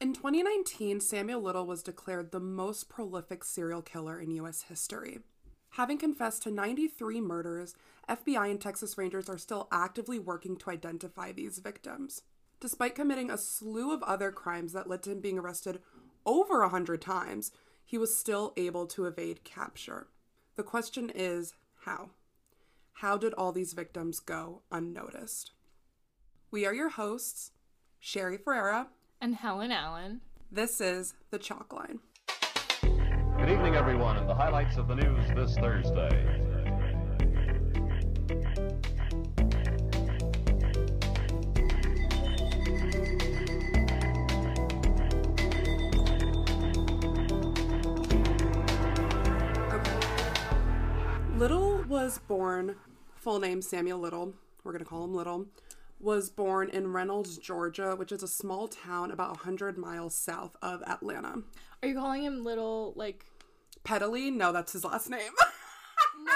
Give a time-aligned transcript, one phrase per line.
[0.00, 4.62] In 2019, Samuel Little was declared the most prolific serial killer in U.S.
[4.62, 5.18] history.
[5.70, 7.74] Having confessed to 93 murders,
[8.08, 12.22] FBI and Texas Rangers are still actively working to identify these victims.
[12.60, 15.80] Despite committing a slew of other crimes that led to him being arrested
[16.24, 17.50] over a hundred times,
[17.84, 20.06] he was still able to evade capture.
[20.54, 21.54] The question is
[21.86, 22.10] how?
[22.92, 25.50] How did all these victims go unnoticed?
[26.52, 27.50] We are your hosts,
[27.98, 28.90] Sherry Ferreira.
[29.20, 30.20] And Helen Allen.
[30.52, 31.98] This is The Chalk Line.
[32.80, 36.44] Good evening, everyone, and the highlights of the news this Thursday.
[51.36, 52.76] Little was born,
[53.16, 54.32] full name Samuel Little,
[54.62, 55.46] we're going to call him Little,
[56.00, 60.82] was born in Reynolds, Georgia, which is a small town about 100 miles south of
[60.82, 61.42] Atlanta.
[61.82, 63.24] Are you calling him little like
[63.84, 64.32] Pedally?
[64.32, 65.32] No, that's his last name.
[66.24, 66.32] No,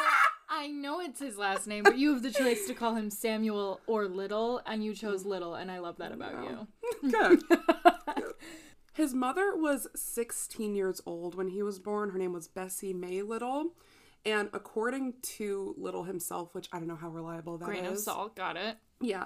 [0.49, 3.81] I know it's his last name, but you have the choice to call him Samuel
[3.87, 7.11] or Little, and you chose Little, and I love that about you.
[7.11, 7.43] Good.
[8.93, 12.11] His mother was 16 years old when he was born.
[12.11, 13.73] Her name was Bessie Mae Little.
[14.25, 17.99] And according to Little himself, which I don't know how reliable that is, Grain of
[17.99, 18.77] salt, got it.
[19.01, 19.25] Yeah.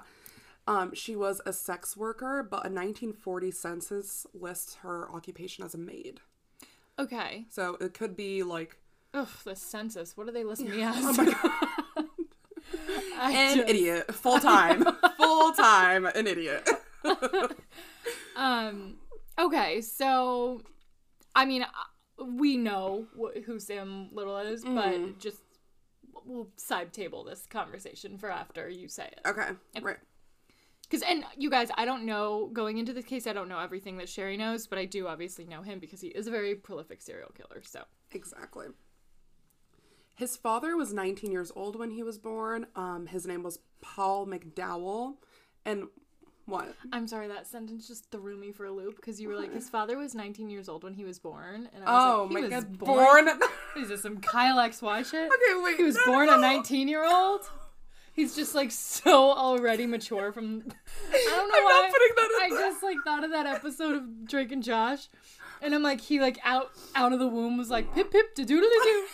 [0.67, 5.77] Um, she was a sex worker, but a 1940 census lists her occupation as a
[5.77, 6.19] maid.
[6.99, 7.45] Okay.
[7.49, 8.77] So it could be like
[9.13, 10.17] Ugh, the census.
[10.17, 10.95] What do they list me as?
[10.97, 12.05] Oh my God.
[13.19, 14.85] An just- idiot, full time,
[15.17, 16.67] full time, an idiot.
[18.35, 18.95] Um.
[19.39, 20.61] Okay, so,
[21.35, 24.75] I mean, uh, we know wh- who Sam Little is, Mm-hmm.
[24.75, 25.37] but just
[26.25, 29.21] we'll side table this conversation for after you say it.
[29.27, 29.49] Okay,
[29.81, 29.97] right.
[30.89, 33.97] Because, and you guys, I don't know, going into this case, I don't know everything
[33.97, 37.01] that Sherry knows, but I do obviously know him because he is a very prolific
[37.01, 37.61] serial killer.
[37.63, 38.67] So, Exactly.
[40.15, 42.65] His father was 19 years old when he was born.
[42.75, 45.15] Um, his name was Paul McDowell.
[45.65, 45.87] And
[46.45, 46.73] what?
[46.91, 49.69] I'm sorry, that sentence just threw me for a loop because you were like, his
[49.69, 51.69] father was 19 years old when he was born.
[51.75, 53.25] And I Oh was like, my he was god, born.
[53.25, 53.39] born.
[53.77, 55.29] Is this some Kyle XY shit?
[55.51, 55.77] okay, wait.
[55.77, 56.37] He was no, born no.
[56.37, 57.41] a 19 year old.
[58.17, 60.63] He's just like so already mature from.
[61.13, 61.81] I don't know I'm why.
[61.83, 65.07] not putting that in I just like thought of that episode of Drake and Josh,
[65.61, 68.43] and I'm like, he like out out of the womb was like pip pip to
[68.43, 69.05] doodle doo.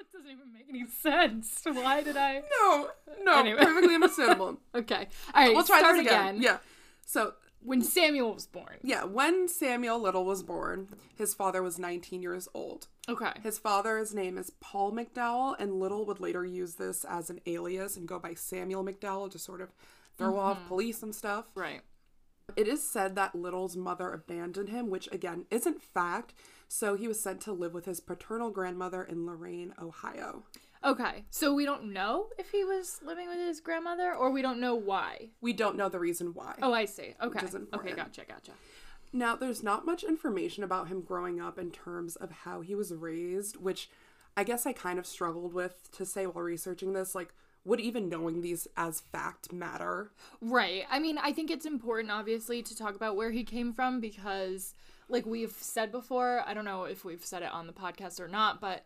[0.00, 1.60] It doesn't even make any sense.
[1.64, 2.42] Why did I?
[2.60, 2.88] No,
[3.22, 3.60] no, Anyway.
[3.64, 4.58] perfectly understandable.
[4.74, 5.54] Okay, all right.
[5.54, 6.42] We'll try start this again.
[6.42, 6.58] Yeah.
[7.06, 8.76] So, When Samuel was born.
[8.82, 12.88] yeah, when Samuel Little was born, his father was 19 years old.
[13.08, 13.32] Okay.
[13.42, 17.96] His father's name is Paul McDowell, and Little would later use this as an alias
[17.96, 19.72] and go by Samuel McDowell to sort of
[20.18, 20.38] throw mm-hmm.
[20.38, 21.46] off police and stuff.
[21.54, 21.80] Right.
[22.56, 26.34] It is said that Little's mother abandoned him, which again isn't fact,
[26.68, 30.44] so he was sent to live with his paternal grandmother in Lorain, Ohio.
[30.84, 31.24] Okay.
[31.30, 34.74] So we don't know if he was living with his grandmother, or we don't know
[34.74, 35.28] why.
[35.40, 36.56] We don't know the reason why.
[36.60, 37.14] Oh, I see.
[37.22, 37.46] Okay.
[37.72, 37.92] Okay.
[37.92, 38.22] Gotcha.
[38.28, 38.52] Gotcha.
[39.12, 42.92] Now, there's not much information about him growing up in terms of how he was
[42.92, 43.88] raised, which
[44.36, 47.14] I guess I kind of struggled with to say while researching this.
[47.14, 47.32] Like,
[47.64, 50.10] would even knowing these as fact matter?
[50.40, 50.84] Right.
[50.90, 54.74] I mean, I think it's important, obviously, to talk about where he came from because,
[55.08, 58.28] like we've said before, I don't know if we've said it on the podcast or
[58.28, 58.84] not, but,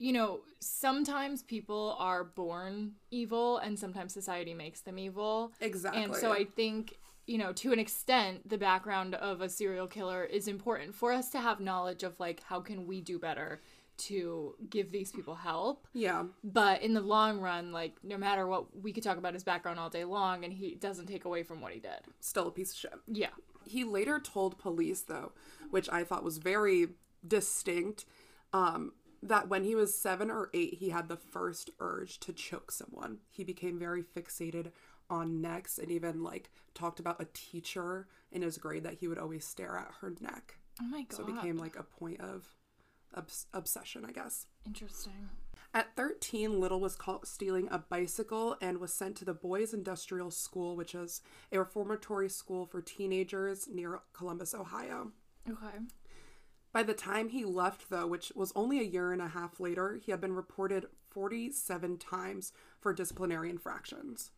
[0.00, 5.52] you know, sometimes people are born evil and sometimes society makes them evil.
[5.60, 6.02] Exactly.
[6.02, 10.24] And so I think, you know, to an extent, the background of a serial killer
[10.24, 13.60] is important for us to have knowledge of, like, how can we do better
[13.98, 16.24] to give these people help Yeah.
[16.42, 19.78] but in the long run like no matter what we could talk about his background
[19.78, 22.72] all day long and he doesn't take away from what he did Still a piece
[22.72, 22.94] of shit.
[23.06, 23.28] yeah
[23.66, 25.32] He later told police, though,
[25.70, 26.88] which I thought was very
[27.28, 28.06] distinct,
[28.54, 28.92] um,
[29.22, 33.18] that when he was seven or eight, he had the first urge to choke someone.
[33.30, 34.72] He became very fixated
[35.08, 39.18] on necks and even like talked about a teacher in his grade that he would
[39.18, 40.58] always stare at her neck.
[40.80, 42.46] oh my god So it became like a point of
[43.14, 44.46] obs- obsession, I guess.
[44.64, 45.28] interesting
[45.74, 50.30] At 13, Little was caught stealing a bicycle and was sent to the Boys Industrial
[50.30, 55.10] School, which is a reformatory school for teenagers near Columbus, Ohio.
[55.48, 55.78] okay
[56.72, 59.98] By the time he left, though, which was only a year and a half later,
[60.04, 64.30] he had been reported 47 times for disciplinary infractions.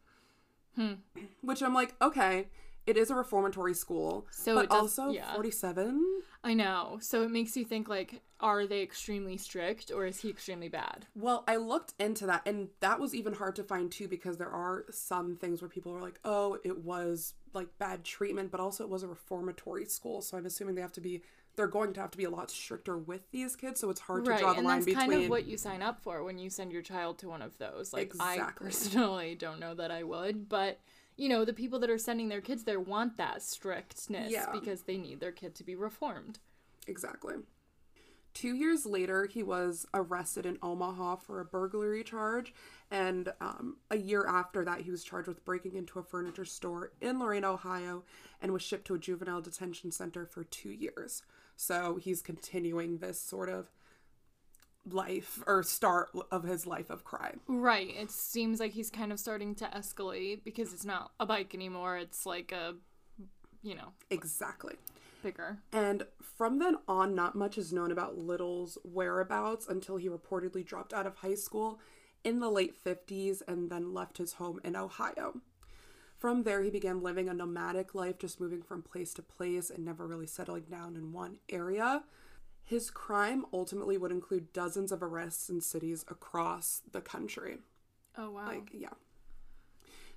[0.77, 0.95] Hmm.
[1.43, 2.49] Which I'm like, okay,
[2.87, 5.33] It is a reformatory school, So but does- also yeah.
[5.35, 6.23] 47.
[6.43, 6.99] I know.
[7.01, 11.07] So it makes you think like, are they extremely strict or is he extremely bad?
[11.15, 14.51] Well, I looked into that, and that was even hard to find too because there
[14.51, 18.83] are some things where people are like, "Oh, it was like bad treatment," but also
[18.83, 21.23] it was a reformatory school, so I'm assuming they have to be.
[21.55, 24.25] They're going to have to be a lot stricter with these kids, so it's hard
[24.25, 25.11] to draw the and line that's between.
[25.11, 27.59] kind of what you sign up for when you send your child to one of
[27.59, 27.93] those.
[27.93, 30.81] Like I personally don't know that I would, but
[31.17, 34.47] you know, the people that are sending their kids there want that strictness Yeah.
[34.51, 36.39] because they need their kid to be reformed.
[36.87, 37.35] Exactly.
[38.35, 42.55] Two years later, he was arrested in Omaha for a burglary charge,
[42.91, 46.93] and um, a year after that, he was charged with breaking into a furniture store
[47.03, 48.05] in Lorain, Ohio,
[48.41, 51.23] and was shipped to a juvenile detention center for two years.
[51.57, 53.71] So he's continuing this sort of
[54.91, 57.41] life or start of his life of crime.
[57.47, 57.95] Right.
[57.97, 61.97] It seems like he's kind of starting to escalate because it's not a bike anymore.
[61.99, 62.75] It's like a,
[63.63, 64.75] you know, Exactly.
[65.23, 65.59] bigger.
[65.73, 70.93] And from then on, not much is known about Little's whereabouts until he reportedly dropped
[70.93, 71.79] out of high school
[72.25, 75.41] in the late 50s and then left his home in Ohio.
[76.23, 79.85] From there, he began living a nomadic life, just moving from place to place and
[79.85, 82.05] never really settling down in one area.
[82.63, 87.59] His crime ultimately would include dozens of arrests in cities across the country.
[88.17, 88.47] Oh wow.
[88.47, 88.91] Like, yeah.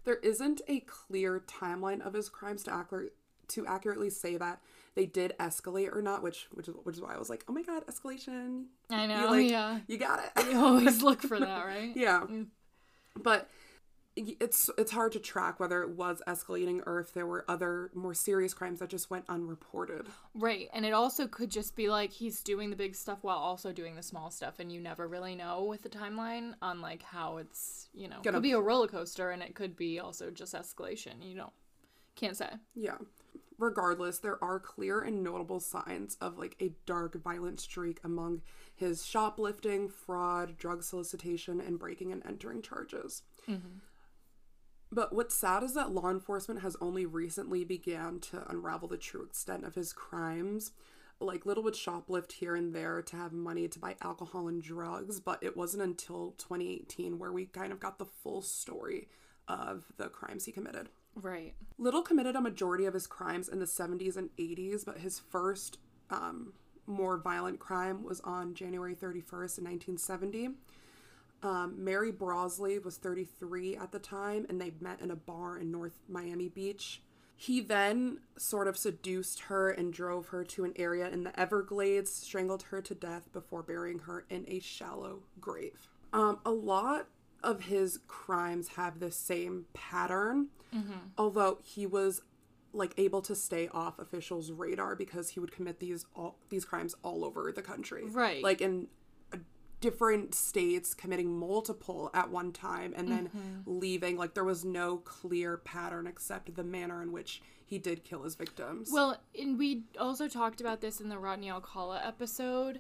[0.03, 3.13] There isn't a clear timeline of his crimes to accurate
[3.47, 4.61] to accurately say that
[4.93, 7.51] they did escalate or not, which which is which is why I was like, oh
[7.53, 8.65] my god, escalation.
[8.91, 9.31] I You know.
[9.31, 9.79] like yeah.
[9.87, 10.45] you got it.
[10.51, 11.93] You always look for that, right?
[11.95, 12.27] yeah.
[12.29, 12.45] Mm.
[13.17, 13.49] But
[14.15, 18.13] it's it's hard to track whether it was escalating or if there were other more
[18.13, 20.07] serious crimes that just went unreported.
[20.33, 20.69] Right.
[20.73, 23.95] And it also could just be like he's doing the big stuff while also doing
[23.95, 27.89] the small stuff and you never really know with the timeline on like how it's,
[27.93, 31.15] you know, Gonna- could be a roller coaster and it could be also just escalation,
[31.21, 31.51] you know.
[32.15, 32.49] Can't say.
[32.73, 32.97] Yeah.
[33.57, 38.41] Regardless, there are clear and notable signs of like a dark, violent streak among
[38.73, 43.23] his shoplifting, fraud, drug solicitation, and breaking and entering charges.
[43.49, 43.79] Mm-hmm.
[44.95, 49.23] But what's sad is that law enforcement has only recently began to unravel the true
[49.23, 50.71] extent of his crimes.
[51.19, 55.19] Like Little would shoplift here and there to have money to buy alcohol and drugs,
[55.19, 59.09] but it wasn't until 2018 where we kind of got the full story
[59.49, 60.87] of the crimes he committed.
[61.13, 61.55] Right.
[61.77, 65.77] Little committed a majority of his crimes in the 70s and 80s, but his first
[66.09, 66.53] um,
[66.87, 70.51] more violent crime was on January 31st in 1970.
[71.45, 75.71] Um, Mary Brosley was 33 at the time, and they met in a bar in
[75.71, 77.03] North Miami Beach.
[77.35, 82.11] He then sort of seduced her and drove her to an area in the Everglades,
[82.11, 85.87] strangled her to death before burying her in a shallow grave.
[86.13, 87.09] Um, a lot
[87.43, 90.47] of his crimes have the same pattern,
[91.17, 92.21] although he was
[92.73, 96.95] like able to stay off officials' radar because he would commit these all these crimes
[97.03, 98.41] all over the country, Right.
[98.41, 98.87] Like in
[99.85, 103.79] different states, committing multiple at one time and then mm-hmm.
[103.79, 104.17] leaving.
[104.17, 108.33] Like there was no clear pattern except the manner in which he did kill his
[108.33, 108.89] victims.
[108.91, 112.79] Well, and we also talked about this in the Rodney Alcala episode,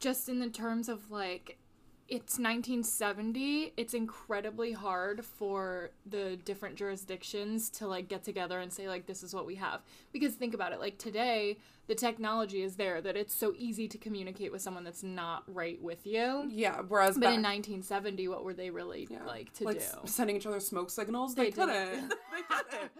[0.00, 1.58] just in the terms of like,
[2.08, 3.72] it's 1970.
[3.76, 9.22] It's incredibly hard for the different jurisdictions to like get together and say like this
[9.22, 9.80] is what we have.
[10.12, 11.56] Because think about it, like today
[11.88, 15.80] the technology is there that it's so easy to communicate with someone that's not right
[15.82, 16.46] with you.
[16.50, 19.98] yeah, whereas But back, in 1970, what were they really like to like do?
[20.04, 22.08] sending each other smoke signals, they, They couldn't.
[22.08, 22.92] they couldn't.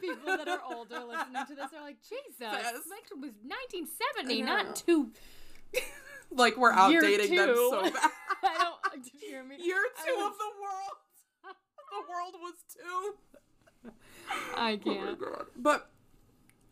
[0.00, 2.72] People that are older listening to this are like, Jesus, Yes.
[2.74, 5.10] was 1970, not two
[6.36, 7.92] Like we're outdating them so bad.
[8.42, 9.02] I don't.
[9.04, 9.56] Did you hear me?
[9.62, 11.54] Year two was- of the world.
[11.90, 13.90] The world was two.
[14.56, 15.18] I can't.
[15.56, 15.88] But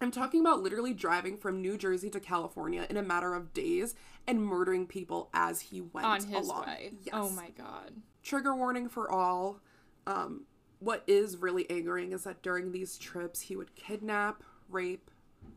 [0.01, 3.95] I'm talking about literally driving from New Jersey to California in a matter of days
[4.27, 6.67] and murdering people as he went On his along.
[6.67, 6.93] way.
[7.05, 7.15] Yes.
[7.15, 7.93] Oh my god.
[8.23, 9.61] Trigger warning for all.
[10.07, 10.43] Um,
[10.81, 15.11] what is really angering is that during these trips, he would kidnap, rape,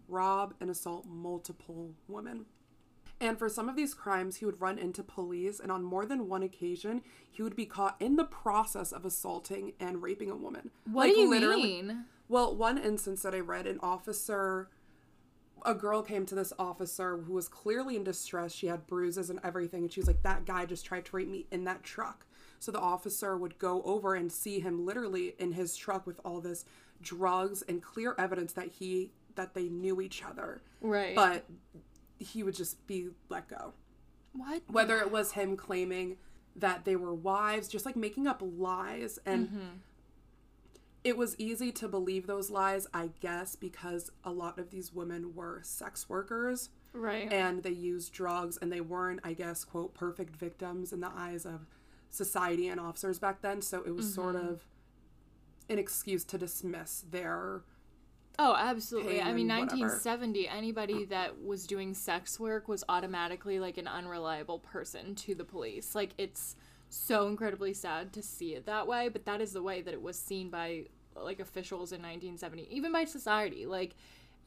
[0.08, 2.46] rob, and assault multiple women.
[3.20, 6.28] And for some of these crimes, he would run into police, and on more than
[6.28, 10.70] one occasion, he would be caught in the process of assaulting and raping a woman.
[10.86, 12.06] What do you mean?
[12.30, 14.70] Well, one instance that I read, an officer,
[15.66, 18.52] a girl came to this officer who was clearly in distress.
[18.54, 21.28] She had bruises and everything, and she was like, "That guy just tried to rape
[21.28, 22.28] me in that truck."
[22.60, 26.42] So the officer would go over and see him literally in his truck with all
[26.42, 26.66] this
[27.02, 31.16] drugs and clear evidence that he that they knew each other, Right.
[31.16, 31.46] but
[32.20, 33.74] he would just be let go
[34.34, 34.62] what?
[34.68, 36.18] whether it was him claiming
[36.56, 39.20] that they were wives, just like making up lies.
[39.26, 39.82] And
[41.04, 45.34] it was easy to believe those lies, I guess, because a lot of these women
[45.36, 47.32] were sex workers Right.
[47.32, 51.46] and they used drugs and they weren't, I guess, quote, perfect victims in the eyes
[51.46, 51.68] of
[52.10, 53.62] society and officers back then.
[53.62, 54.48] So it was sort Mm-hmm.
[54.48, 54.68] of
[55.70, 57.62] an excuse to dismiss their.
[58.39, 59.20] Oh, absolutely.
[59.20, 59.82] I mean, and whatever.
[59.82, 65.44] 1970, anybody that was doing sex work was automatically like an unreliable person to the
[65.44, 65.96] police.
[65.96, 66.56] Like, it's
[66.89, 70.01] so incredibly sad to see it that way, but that is the way that it
[70.01, 73.65] was seen by like officials in 1970, even by society.
[73.65, 73.96] Like,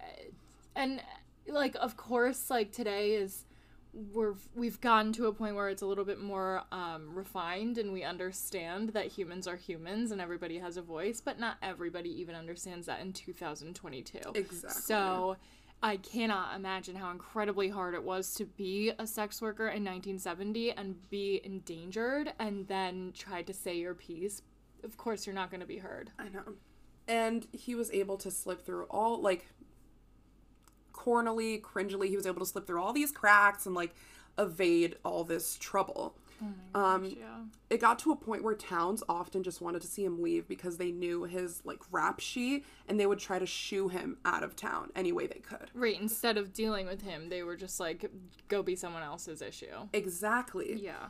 [0.00, 0.30] eh,
[0.76, 1.02] and
[1.49, 3.44] like, of course, like today is
[3.92, 7.92] we're we've gotten to a point where it's a little bit more um, refined and
[7.92, 12.35] we understand that humans are humans and everybody has a voice but not everybody even
[12.35, 14.82] understands that in 2022 Exactly.
[14.82, 15.37] so
[15.82, 20.73] i cannot imagine how incredibly hard it was to be a sex worker in 1970
[20.73, 24.42] and be endangered and then try to say your piece
[24.85, 26.42] of course you're not going to be heard I know.
[27.09, 29.47] And he was able to slip through all, like,
[31.04, 33.95] cornily, cringily, he was able to slip through all these cracks and, like,
[34.38, 36.14] evade all this trouble.
[36.75, 40.23] um, yeah it got to a point where towns often just wanted to see him
[40.23, 44.16] leave because they knew his like rap sheet and they would try to shoo him
[44.25, 45.71] out of town any way they could.
[45.75, 48.11] right instead of dealing with him they were just like
[48.49, 50.80] go be someone else's issue Exactly.
[50.83, 51.09] yeah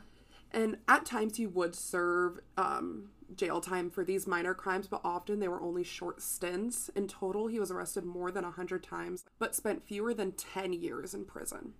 [0.53, 5.39] And at times he would serve um, jail time for these minor crimes, but often
[5.39, 6.89] they were only short stints.
[6.89, 11.13] In total, he was arrested more than 100 times, but spent fewer than 10 years
[11.13, 11.73] in prison,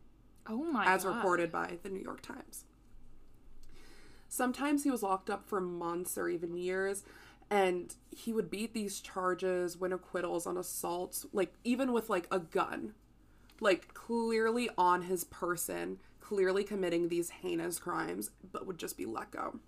[0.48, 2.66] oh my as god reported by the New York Times.
[4.30, 7.04] Sometimes he was locked up for months or even years,
[7.50, 12.40] and he would beat these charges, win acquittals on assaults, like even with like a
[12.40, 12.94] gun,
[13.60, 16.00] like clearly on his person,
[16.32, 19.60] clearly committing these heinous crimes, but would just be let go.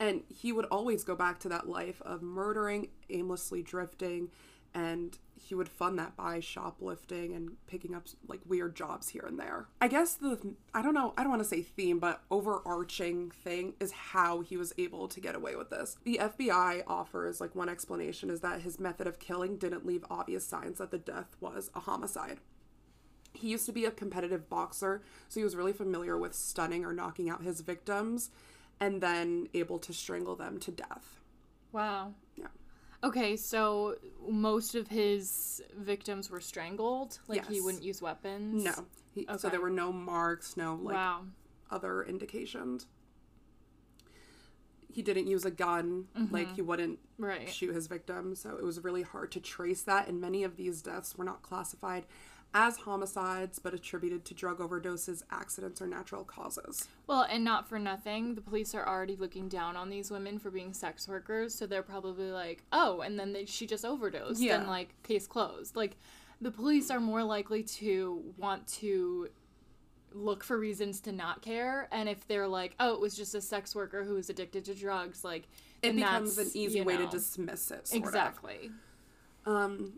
[0.00, 4.30] And he would always go back to that life of murdering, aimlessly drifting,
[4.74, 9.38] and he would fund that by shoplifting and picking up like weird jobs here and
[9.38, 9.68] there.
[9.80, 13.74] I guess the I don't know, I don't want to say theme, but overarching thing
[13.78, 15.96] is how he was able to get away with this.
[16.02, 20.44] The FBI offers like one explanation is that his method of killing didn't leave obvious
[20.44, 22.40] signs that the death was a homicide.
[23.32, 26.92] He used to be a competitive boxer, so he was really familiar with stunning or
[26.92, 28.30] knocking out his victims
[28.80, 31.20] and then able to strangle them to death.
[31.72, 32.14] Wow.
[32.36, 32.46] Yeah.
[33.02, 33.96] Okay, so
[34.28, 37.18] most of his victims were strangled.
[37.28, 38.64] Like he wouldn't use weapons.
[38.64, 38.74] No.
[39.14, 41.22] He, So there were no marks, no like wow.
[41.70, 42.86] other indications.
[44.92, 46.34] He didn't use a gun, mm-hmm.
[46.34, 47.48] like he wouldn't Right.
[47.48, 50.08] shoot his victims, so it was really hard to trace that.
[50.08, 52.06] And many of these deaths were not classified
[52.52, 56.88] as homicides, but attributed to drug overdoses, accidents, or natural causes.
[57.06, 60.50] Well, and not for nothing, the police are already looking down on these women for
[60.50, 64.58] being sex workers, so they're probably like, "Oh, and then they, she just overdosed." Yeah.
[64.58, 65.76] And like case closed.
[65.76, 65.96] Like
[66.40, 69.28] the police are more likely to want to
[70.12, 73.40] look for reasons to not care, and if they're like, "Oh, it was just a
[73.40, 75.48] sex worker who was addicted to drugs," like
[75.82, 77.86] It becomes an easy way to dismiss it.
[77.86, 78.08] Sort Of.
[78.08, 78.70] Exactly.
[79.46, 79.94] Um,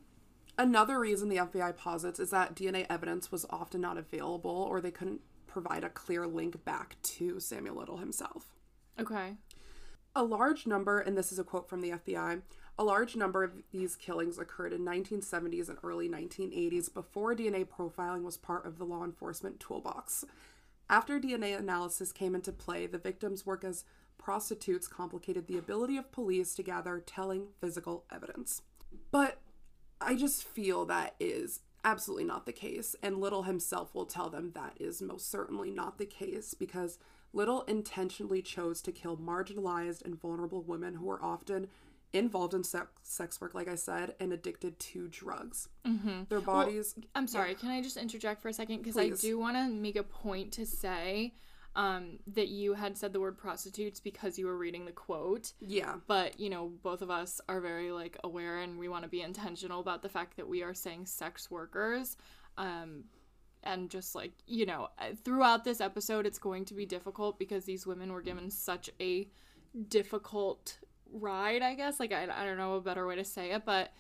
[0.63, 4.91] another reason the FBI posits is that DNA evidence was often not available or they
[4.91, 8.55] couldn't provide a clear link back to Samuel Little himself.
[8.99, 9.35] Okay.
[10.15, 12.43] A large number, and this is a quote from the FBI,
[12.79, 18.23] a large number of these killings occurred in 1970s and early 1980s before DNA profiling
[18.23, 20.25] was part of the law enforcement toolbox.
[20.89, 23.85] After DNA analysis came into play, the victims' work as
[24.17, 28.63] prostitutes complicated the ability of police to gather telling physical evidence.
[29.11, 29.39] But
[30.05, 34.53] I just feel that is absolutely not the case, and Little himself will tell them
[34.55, 36.99] that is most certainly not the case because
[37.33, 41.69] Little intentionally chose to kill marginalized and vulnerable women who were often
[42.13, 45.69] involved in sex, sex work, like I said, and addicted to drugs.
[45.87, 46.25] Mm-hmm.
[46.29, 46.95] Their bodies.
[47.15, 48.79] I'm sorry, can I just interject for a second?
[48.79, 51.35] Because I do want to make a point to say
[51.75, 55.53] um, that you had said the word prostitutes because you were reading the quote.
[55.61, 55.95] yeah.
[56.07, 59.23] But, you know, both of us are very, like, aware and we want to be
[59.23, 62.17] intentional about the fact that we are saying sex workers.
[62.59, 63.05] Um,
[63.65, 67.65] and just like, you know, uh, throughout this episode, it's going to be difficult because
[67.65, 69.29] these women were given such a
[69.89, 70.79] difficult
[71.13, 72.01] ride, I guess.
[72.01, 73.93] Like, I, I don't know a better way to say it, but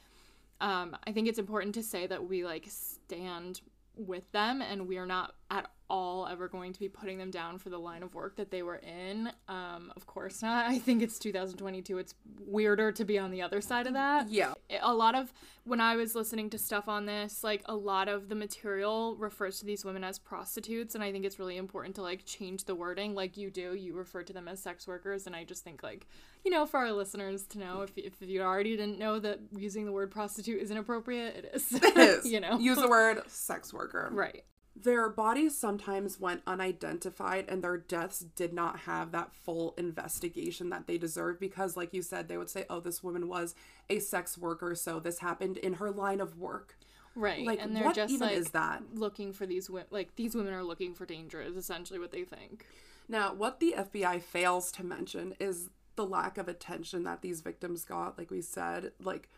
[0.60, 3.60] um, I think it's important to say that we like stand
[3.96, 7.58] with them and we are not at all ever going to be putting them down
[7.58, 9.30] for the line of work that they were in.
[9.48, 10.64] Um, of course not.
[10.64, 11.98] I think it's 2022.
[11.98, 12.14] It's
[12.46, 14.30] weirder to be on the other side of that.
[14.30, 14.54] Yeah.
[14.80, 18.30] A lot of when I was listening to stuff on this, like a lot of
[18.30, 22.02] the material refers to these women as prostitutes, and I think it's really important to
[22.02, 23.14] like change the wording.
[23.14, 26.06] Like you do, you refer to them as sex workers, and I just think like
[26.42, 29.84] you know for our listeners to know if if you already didn't know that using
[29.84, 31.70] the word prostitute is inappropriate, it is.
[31.82, 32.24] It is.
[32.26, 34.08] you know, Use the word sex worker.
[34.10, 34.42] right.
[34.74, 40.86] Their bodies sometimes went unidentified and their deaths did not have that full investigation that
[40.86, 43.54] they deserve because, like you said, they would say, oh, this woman was
[43.90, 46.76] a sex worker, so this happened in her line of work.
[47.14, 47.44] Right.
[47.46, 48.82] Like, and they're what just even like is that?
[48.94, 49.88] looking for these women.
[49.90, 51.40] Like these women are looking for danger.
[51.40, 52.66] Is essentially what they think.
[53.08, 57.84] Now, what the FBI fails to mention is the lack of attention that these victims
[57.84, 58.18] got.
[58.18, 59.28] Like we said, like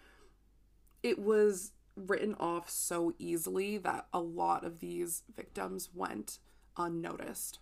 [1.02, 6.38] it was written off so easily that a lot of these victims went
[6.76, 7.58] unnoticed.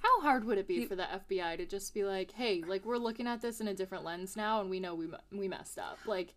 [0.00, 2.96] How hard would it be for the FBI to just be like, "Hey, like we're
[2.98, 6.06] looking at this in a different lens now, and we know we we messed up."
[6.06, 6.34] Like,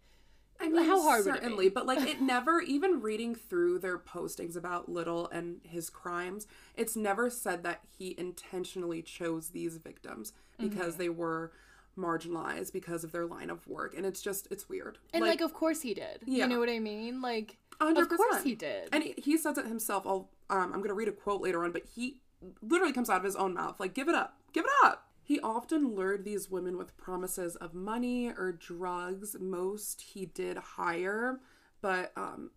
[0.59, 1.69] I mean, how hard would it certainly, be?
[1.69, 6.95] but like it never even reading through their postings about Little and his crimes, it's
[6.95, 10.97] never said that he intentionally chose these victims because Mm-hmm.
[10.97, 11.51] they were
[11.97, 14.97] marginalized because of their line of work, and it's just it's weird.
[15.13, 16.21] and like, of course he did.
[16.25, 16.43] Yeah.
[16.43, 17.21] You know what I mean?
[17.21, 17.97] Like, 100%.
[17.97, 18.89] of course he did.
[18.91, 20.05] And he, he says it himself.
[20.05, 22.21] I'll, um, I'm to read a quote later on, but he
[22.61, 25.07] literally comes out of his own mouth like, give it up, give it up.
[25.23, 29.35] He often lured these women with promises of money or drugs.
[29.39, 31.39] Most he did hire,
[31.81, 32.51] but um,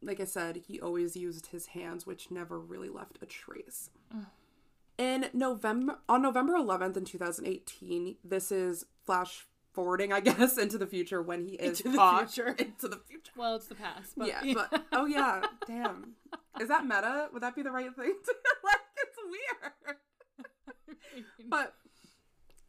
[0.00, 3.90] like I said, he always used his hands, which never really left a trace.
[4.96, 10.86] In November, on November 11th in 2018, this is flash forwarding, I guess, into the
[10.86, 12.50] future when he is Into the caught future.
[12.58, 13.32] into the future.
[13.36, 14.12] well, it's the past.
[14.16, 16.12] But Yeah, but oh yeah, damn.
[16.60, 17.28] Is that meta?
[17.32, 18.34] Would that be the right thing to
[18.64, 18.76] like?
[18.98, 19.18] It's
[21.16, 21.24] weird.
[21.48, 21.74] But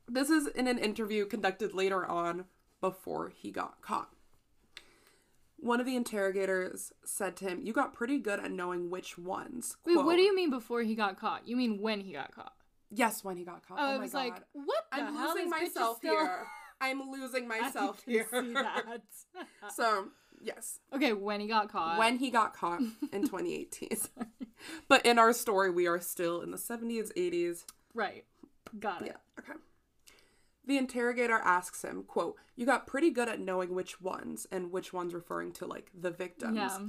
[0.08, 2.46] this is in an interview conducted later on
[2.82, 4.10] before he got caught.
[5.66, 9.78] One of the interrogators said to him, "You got pretty good at knowing which ones."
[9.86, 11.48] Wait, what do you mean before he got caught?
[11.48, 12.54] You mean when he got caught?
[12.92, 13.80] Yes, when he got caught.
[13.80, 14.20] Oh, Oh, I my was god.
[14.20, 15.34] like, what the I'm hell?
[15.34, 16.48] losing myself still- here.
[16.80, 18.28] I'm losing myself here.
[18.32, 19.02] see that.
[19.76, 21.98] so yes, okay, when he got caught.
[21.98, 22.82] when he got caught
[23.12, 23.90] in 2018.
[24.88, 27.66] but in our story, we are still in the 70s, 80s.
[27.96, 28.26] Right.
[28.80, 29.08] Got it.
[29.08, 29.60] Yeah, okay.
[30.66, 34.94] The interrogator asks him, quote, You got pretty good at knowing which ones, and which
[34.94, 36.58] ones referring to like the victims.
[36.58, 36.80] Yeah.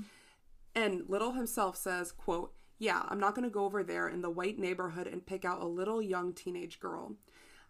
[0.75, 4.59] And Little himself says, quote, Yeah, I'm not gonna go over there in the white
[4.59, 7.17] neighborhood and pick out a little young teenage girl.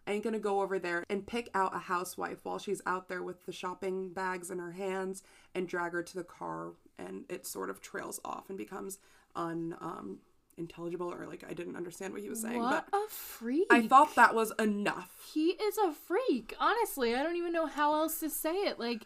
[0.05, 3.21] I ain't gonna go over there and pick out a housewife while she's out there
[3.21, 5.21] with the shopping bags in her hands
[5.53, 8.99] and drag her to the car and it sort of trails off and becomes
[9.35, 10.19] un um
[10.57, 12.59] intelligible or like I didn't understand what he was saying.
[12.59, 13.67] What But a freak.
[13.69, 15.11] I thought that was enough.
[15.33, 16.55] he is a freak.
[16.59, 18.79] Honestly, I don't even know how else to say it.
[18.79, 19.05] Like,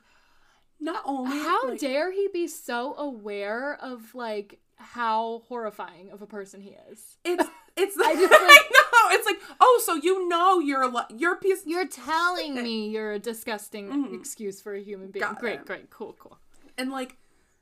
[0.80, 6.28] Not only how like, dare he be so aware of like how horrifying of a
[6.28, 7.18] person he is?
[7.24, 7.44] it's
[7.78, 11.34] it's I I, just, like- know it's like oh so you know you're li- you're
[11.34, 14.16] a piece You're telling me you're a disgusting mm-hmm.
[14.16, 15.24] excuse for a human being.
[15.24, 15.66] Got great, it.
[15.66, 16.38] great, cool, cool.
[16.78, 17.18] and like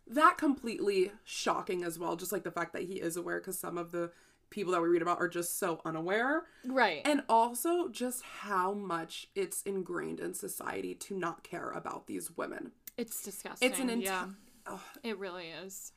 [0.09, 3.77] that completely shocking as well just like the fact that he is aware because some
[3.77, 4.11] of the
[4.49, 7.01] people that we read about are just so unaware Right.
[7.05, 12.71] and also just how much it's ingrained in society to not care about these women
[12.97, 13.69] it's disgusting.
[13.69, 14.25] it's an enti- yeah.
[14.67, 14.79] Ugh.
[15.03, 15.93] It really is.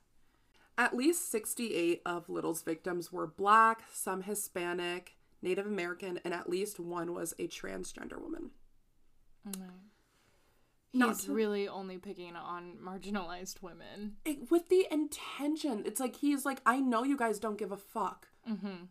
[0.79, 6.79] At least 68 of Little's victims were black, some Hispanic, Native American, and at least
[6.81, 8.51] one was a transgender woman.
[9.47, 9.71] Oh not
[10.93, 14.17] He's to- really only picking on marginalized women.
[14.25, 15.83] It, with the intention.
[15.87, 18.29] It's like he's like, I know you guys don't give a fuck.
[18.49, 18.85] Mm-hmm.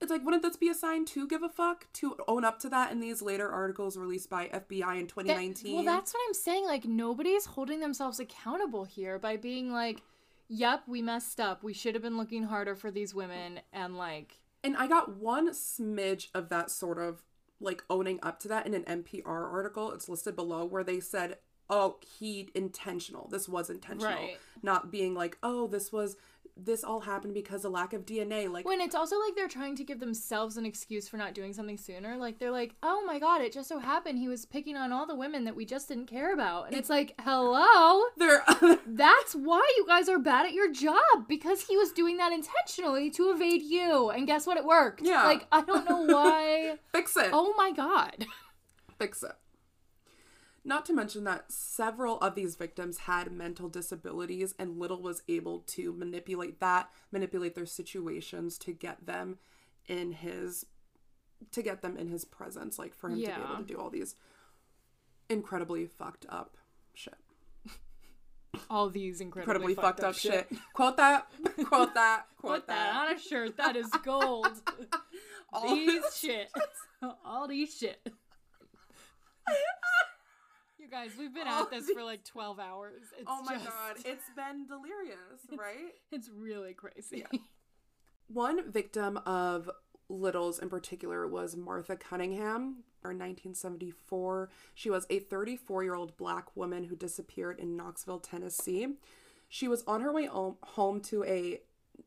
[0.00, 1.86] It's like, wouldn't this be a sign to give a fuck?
[1.94, 5.74] To own up to that in these later articles released by FBI in 2019?
[5.74, 6.64] well, that's what I'm saying.
[6.64, 10.02] Like, nobody's holding themselves accountable here by being like,
[10.48, 11.62] yep, we messed up.
[11.62, 13.60] We should have been looking harder for these women.
[13.74, 17.22] And, like, And I got one smidge of that sort of
[17.60, 19.92] like owning up to that in an NPR article.
[19.92, 23.28] It's listed below where they said, "Oh, he intentional.
[23.28, 24.38] This was intentional." Right.
[24.62, 26.16] Not being like, "Oh, this was
[26.56, 29.76] this all happened because of lack of DNA." Like when it's also like they're trying
[29.76, 32.16] to give themselves an excuse for not doing something sooner.
[32.16, 35.06] Like, they're like, oh my god, it just so happened he was picking on all
[35.06, 36.68] the women that we just didn't care about.
[36.68, 38.02] And it's like, hello?
[38.16, 38.42] they're
[38.86, 43.10] That's why you guys are bad at your job because he was doing that intentionally
[43.10, 44.10] to evade you.
[44.10, 44.56] And guess what?
[44.56, 45.02] It worked.
[45.02, 45.24] Yeah.
[45.24, 46.78] Like, I don't know why.
[46.92, 47.30] fix it.
[47.32, 48.26] oh my god.
[48.98, 49.32] Fix it.
[50.62, 55.60] Not to mention that several of these victims had mental disabilities, and Little was able
[55.68, 59.38] to manipulate that, manipulate their situations to get them
[59.86, 60.66] in his
[61.52, 63.88] to get them in his presence, like for him to be able to do all
[63.88, 64.14] these
[65.30, 66.56] incredibly fucked up
[66.94, 67.14] shit.
[68.68, 70.48] All these incredibly, Incredibly fucked, up shit.
[70.74, 71.26] Quote that.
[71.64, 72.26] Quote that.
[72.36, 73.56] Quote Put that on a shirt.
[73.56, 74.48] That is gold.
[75.52, 76.50] All these shit.
[77.24, 78.00] All these shit.
[80.90, 83.02] Guys, we've been oh, at this for like 12 hours.
[83.16, 85.16] It's Oh my just- god, it's been delirious,
[85.56, 85.94] right?
[86.10, 87.24] It's really crazy.
[88.26, 89.70] One victim of
[90.08, 92.84] Little's in particular was Martha Cunningham.
[93.02, 98.88] In 1974, she was a 34 year old black woman who disappeared in Knoxville, Tennessee.
[99.48, 101.60] She was on her way home, home to a,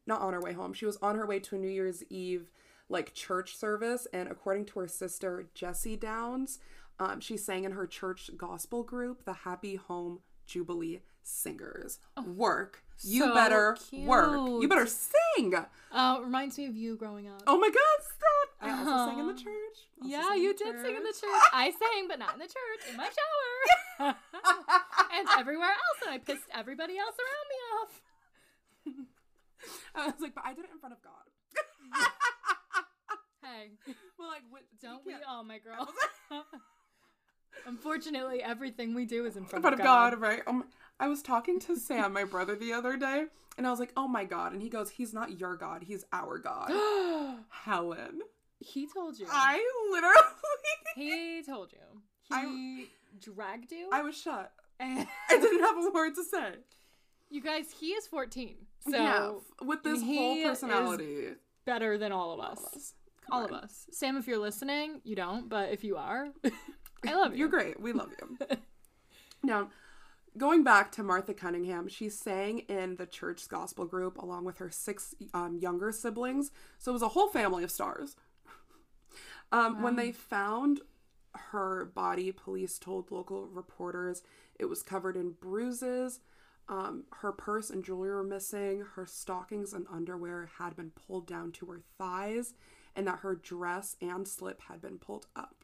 [0.05, 2.51] not on her way home, she was on her way to a New Year's Eve
[2.89, 4.07] like church service.
[4.13, 6.59] And according to her sister, Jessie Downs,
[6.99, 11.99] um, she sang in her church gospel group, the Happy Home Jubilee Singers.
[12.25, 12.83] Work.
[13.01, 14.61] You Oh, so better work.
[14.61, 15.55] You better sing.
[15.91, 17.41] Uh, reminds me of you growing up.
[17.47, 18.49] Oh my god, stop!
[18.61, 19.77] I also sang in the church.
[20.01, 21.21] Also yeah, you did sing in the church.
[21.21, 21.49] church.
[21.53, 24.15] I sang, but not in the church, in my shower.
[25.13, 28.01] and everywhere else, and I pissed everybody else around me off.
[29.95, 31.13] I was like, but I did it in front of God.
[33.43, 33.71] Hey,
[34.17, 35.89] well, like, what, don't we all, my girl?
[37.65, 40.11] Unfortunately, everything we do is in In front, front of God.
[40.11, 40.41] God, right?
[40.47, 40.65] Um,
[40.99, 43.25] I was talking to Sam, my brother, the other day,
[43.57, 45.83] and I was like, "Oh my God!" And he goes, "He's not your God.
[45.83, 46.71] He's our God."
[47.49, 48.21] Helen,
[48.59, 49.25] he told you.
[49.29, 50.15] I literally,
[50.95, 52.01] He told you.
[52.29, 52.85] He I-
[53.19, 53.89] dragged you.
[53.91, 54.51] I was shut.
[54.79, 56.53] and I didn't have a word to say.
[57.29, 58.55] you guys, he is 14.
[58.79, 59.31] So yeah,
[59.65, 61.29] with this whole personality,
[61.65, 62.59] better than all of all us.
[62.59, 62.93] of us.
[63.31, 63.87] All of us.
[63.91, 66.27] Sam, if you're listening, you don't, but if you are,
[67.07, 67.39] I love you.
[67.39, 67.79] You're great.
[67.79, 68.57] We love you.
[69.43, 69.69] now,
[70.37, 74.69] going back to Martha Cunningham, she sang in the church gospel group along with her
[74.69, 76.51] six um, younger siblings.
[76.77, 78.15] So it was a whole family of stars.
[79.51, 80.81] Um, When they found
[81.35, 84.23] her body, police told local reporters
[84.57, 86.21] it was covered in bruises.
[86.69, 88.83] Um, her purse and jewelry were missing.
[88.95, 92.53] Her stockings and underwear had been pulled down to her thighs,
[92.95, 95.62] and that her dress and slip had been pulled up.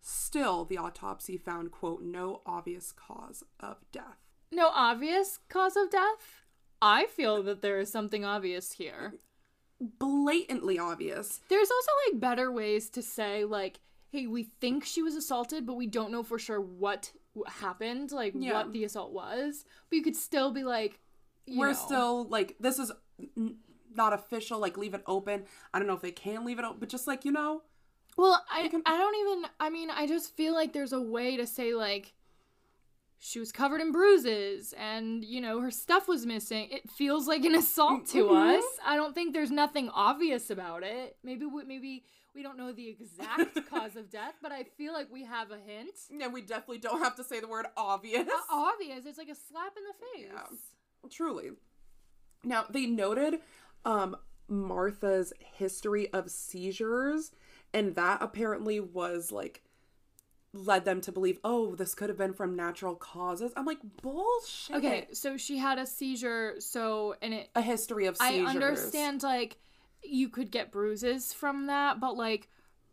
[0.00, 4.18] Still, the autopsy found, quote, no obvious cause of death.
[4.52, 6.42] No obvious cause of death?
[6.82, 9.14] I feel that there is something obvious here.
[9.80, 11.40] Blatantly obvious.
[11.48, 15.74] There's also like better ways to say like, hey, we think she was assaulted, but
[15.74, 17.12] we don't know for sure what
[17.46, 18.52] happened, like Yeah.
[18.54, 19.64] what the assault was.
[19.88, 20.98] But you could still be like,
[21.46, 21.72] you We're know.
[21.74, 22.90] still, like, this is
[23.36, 23.56] n-
[23.94, 25.44] not official, like, leave it open.
[25.72, 27.62] I don't know if they can leave it open, but just like, you know,
[28.16, 31.46] Well, I I don't even I mean, I just feel like there's a way to
[31.46, 32.12] say like
[33.22, 36.68] she was covered in bruises and you know her stuff was missing.
[36.70, 38.58] It feels like an assault to Mhm.
[38.58, 38.64] us.
[38.84, 41.16] I don't think there's nothing obvious about it.
[41.22, 45.10] Maybe we, maybe we don't know the exact cause of death, but I feel like
[45.12, 45.94] we have a hint.
[46.10, 48.26] yeah, we definitely don't have to say the word obvious.
[48.28, 49.04] Uh, obvious.
[49.04, 50.32] It's like a slap in the face.
[50.32, 51.08] Yeah.
[51.10, 51.50] Truly.
[52.44, 53.40] Now, they noted
[53.84, 54.16] um,
[54.48, 57.32] Martha's history of seizures,
[57.72, 59.62] and that apparently was like
[60.52, 63.52] led them to believe, oh, this could have been from natural causes.
[63.56, 64.76] I'm like, bullshit.
[64.76, 66.56] Okay, so she had a seizure.
[66.58, 69.58] So and it A history of I understand like
[70.02, 72.48] you could get bruises from that, but like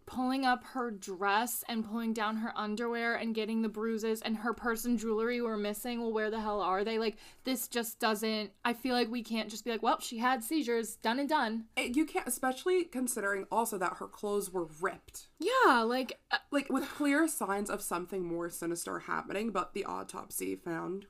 [0.07, 4.53] pulling up her dress and pulling down her underwear and getting the bruises and her
[4.53, 5.99] purse and jewelry were missing.
[6.01, 6.97] Well, where the hell are they?
[6.97, 8.51] Like this just doesn't.
[8.65, 11.65] I feel like we can't just be like, well, she had seizures, done and done.
[11.75, 15.27] It- You can't, especially considering also that her clothes were ripped.
[15.39, 20.55] Yeah, like uh, Like, with clear signs of something more sinister happening, but the autopsy
[20.55, 21.05] found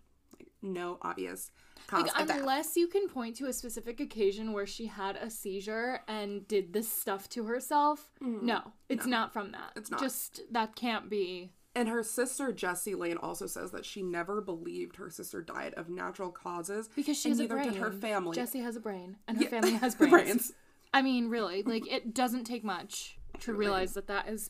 [0.62, 1.52] no obvious
[1.88, 2.40] cause like of death.
[2.40, 6.74] unless you can point to a specific occasion where she had a seizure and did
[6.74, 8.12] this stuff to herself.
[8.22, 8.46] Mm-hmm.
[8.46, 9.72] No, it's not from that.
[9.76, 10.00] It's not.
[10.02, 11.52] Just that can't be.
[11.76, 15.90] And her sister Jessie Lane also says that she never believed her sister died of
[15.90, 17.72] natural causes Because she has a brain.
[17.72, 18.36] did her family.
[18.36, 19.50] Jessie has a brain, and her Yeah.
[19.50, 20.12] family has brains.
[20.12, 20.54] Brains.
[20.94, 24.50] I mean, really, like it doesn't take much to realize that that is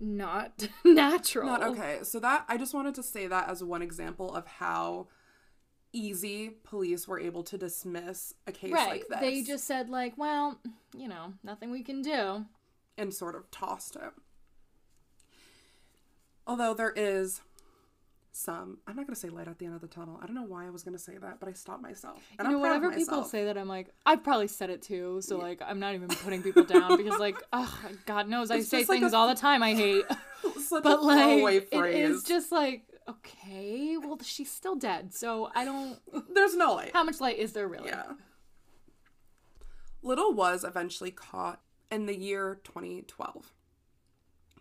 [0.00, 1.46] not natural.
[1.46, 1.98] Not okay.
[2.02, 5.08] So that I just wanted to say that as one example of how
[5.92, 8.88] easy police were able to dismiss a case Right?
[8.88, 9.20] like this.
[9.20, 10.58] they just said like, well,
[10.96, 12.46] you know, nothing we can do.
[12.98, 14.10] and sort of tossed it.
[16.46, 17.40] Although there is
[18.34, 20.18] some I'm not gonna say light at the end of the tunnel.
[20.22, 22.22] I don't know why I was gonna say that, but I stopped myself.
[22.38, 24.70] And you know, I'm proud of whenever people say that, I'm like, I've probably said
[24.70, 25.20] it too.
[25.22, 28.68] So like, I'm not even putting people down because like, oh, God knows I It's
[28.68, 30.04] say like things a- all the time I hate.
[30.70, 35.12] But like, it is just like, okay, well, she's still dead.
[35.14, 35.98] So I don't.
[36.34, 36.90] There's no light.
[36.92, 37.88] How much light is there really?
[37.88, 38.12] Yeah.
[40.02, 41.60] Little was eventually caught
[41.90, 43.52] in the year 2012.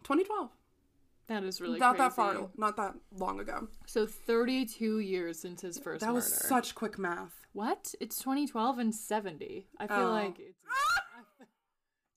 [0.03, 0.49] 2012.
[1.27, 2.37] That is really not that crazy.
[2.37, 3.67] far, not that long ago.
[3.87, 6.15] So 32 years since his first That murder.
[6.15, 7.33] was such quick math.
[7.53, 7.93] What?
[8.01, 9.67] It's 2012 and 70.
[9.79, 10.11] I feel Oh.
[10.11, 10.57] like it's.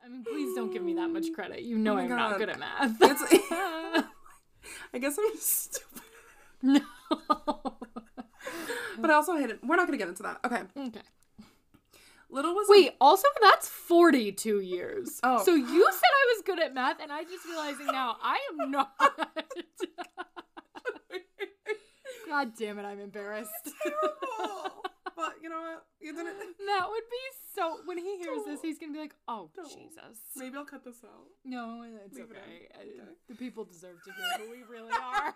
[0.05, 1.63] I mean, please don't give me that much credit.
[1.63, 3.01] You oh know Oh I'm not good at math.
[3.01, 3.23] It's-
[4.93, 6.03] I guess I'm stupid,
[6.65, 6.81] no.
[8.99, 9.61] but I also hate it.
[9.63, 10.41] We're not gonna get into that.
[10.45, 10.63] Okay.
[10.77, 11.01] okay.
[12.31, 15.21] Little was Wait, also that's 42 years.
[15.23, 15.45] Oh.
[15.45, 18.73] So you said I was good at math, and I just realizing now I am
[18.73, 18.93] not.
[22.29, 23.53] God damn it, I'm embarrassed.
[23.83, 24.83] terrible.
[25.17, 25.87] But you know what?
[26.01, 26.35] You didn't.
[26.67, 27.25] that would be
[27.55, 27.79] so.
[27.85, 29.69] When he hears this, he's gonna be like, "Oh Don't.
[29.69, 31.27] Jesus." Maybe I'll cut this out.
[31.45, 32.69] No, it's Leave it okay.
[32.75, 35.35] I- The people deserve to hear who we really are.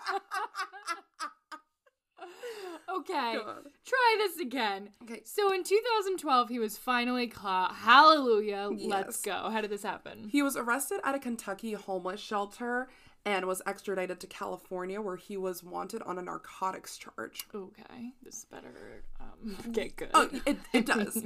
[2.99, 3.67] okay, God.
[3.87, 4.91] try this again.
[5.03, 5.23] Okay.
[5.25, 7.75] So in 2012, he was finally caught.
[7.75, 8.71] Hallelujah.
[8.73, 9.51] Let's go.
[9.51, 10.29] How did this happen?
[10.29, 12.89] He was arrested at a Kentucky homeless shelter
[13.29, 17.47] and was extradited to California, where he was wanted on a narcotics charge.
[17.55, 20.09] Okay, this better um, get good.
[20.15, 21.23] Oh, it, it does.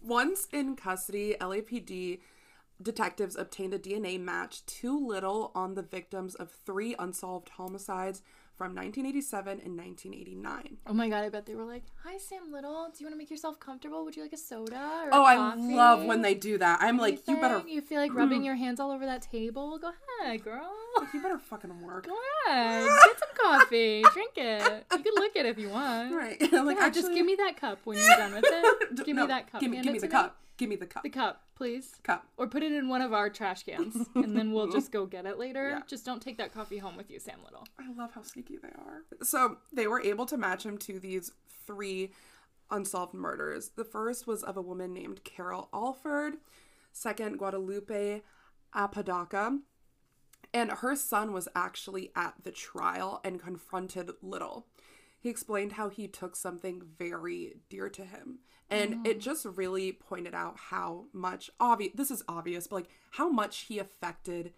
[0.00, 2.20] Once in custody, LAPD
[2.80, 8.22] detectives obtained a DNA match to Little on the victims of three unsolved homicides
[8.60, 10.76] from 1987 and 1989.
[10.86, 13.16] Oh my god, I bet they were like, "Hi Sam Little, do you want to
[13.16, 14.04] make yourself comfortable?
[14.04, 15.74] Would you like a soda or Oh, a I coffee?
[15.74, 16.78] love when they do that.
[16.82, 19.78] I'm like, you better, You feel like rubbing your hands all over that table?
[19.78, 20.70] Go ahead, girl.
[21.14, 22.06] you better fucking work.
[22.06, 22.14] Go
[22.48, 22.86] ahead.
[23.06, 24.02] Get some coffee.
[24.12, 24.86] Drink it.
[24.92, 26.14] You can lick it if you want.
[26.14, 26.40] Right.
[26.52, 29.04] like, Yeah, just give me that cup when you're done with it.
[29.04, 29.60] Give no, me that cup.
[29.60, 30.36] Give me, give me the cup.
[30.56, 31.02] Give me the cup.
[31.02, 31.94] The cup, please.
[32.02, 32.26] cup.
[32.36, 35.24] Or put it in one of our trash cans, and then we'll just go get
[35.24, 35.70] it later.
[35.70, 35.80] Yeah.
[35.86, 37.66] Just don't take that coffee home with you, Sam Little.
[37.78, 39.04] I love how sneaky they are.
[39.22, 41.32] So they were able to match him to these
[41.66, 42.10] three
[42.70, 43.70] unsolved murders.
[43.76, 46.34] The first was of a woman named Carol Alford,
[46.92, 48.20] second, Guadalupe
[48.74, 49.58] Apodaca.
[50.52, 54.66] And her son was actually at the trial and confronted Little.
[55.18, 58.38] He explained how he took something very dear to him.
[58.70, 59.20] And it oh.
[59.20, 63.78] just really pointed out how much obvious this is obvious, but like how much he
[63.78, 64.52] affected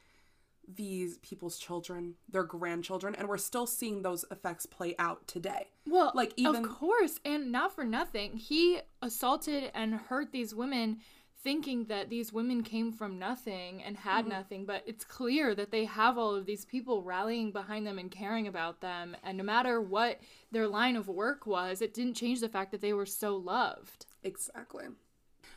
[0.68, 5.68] these people's children, their grandchildren, and we're still seeing those effects play out today.
[5.86, 11.00] Well, Like, even- of course, and not for nothing, he assaulted and hurt these women,
[11.42, 14.34] thinking that these women came from nothing and had mm-hmm.
[14.34, 14.66] nothing.
[14.66, 18.46] But it's clear that they have all of these people rallying behind them and caring
[18.46, 19.16] about them.
[19.22, 22.80] And no matter what their line of work was, it didn't change the fact that
[22.80, 24.06] they were so loved.
[24.22, 24.86] Exactly.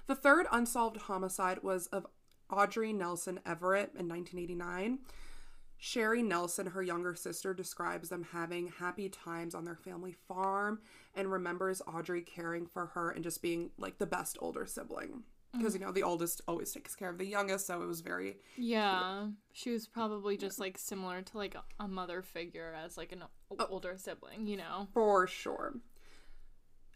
[0.07, 2.07] The third unsolved homicide was of
[2.49, 4.99] Audrey Nelson Everett in 1989.
[5.77, 10.79] Sherry Nelson, her younger sister, describes them having happy times on their family farm
[11.13, 15.23] and remembers Audrey caring for her and just being like the best older sibling.
[15.57, 15.79] Because, mm.
[15.79, 18.37] you know, the oldest always takes care of the youngest, so it was very.
[18.57, 23.23] Yeah, she was probably just like similar to like a- mother figure as like an
[23.23, 23.67] o- oh.
[23.69, 24.87] older sibling, you know.
[24.93, 25.75] For sure.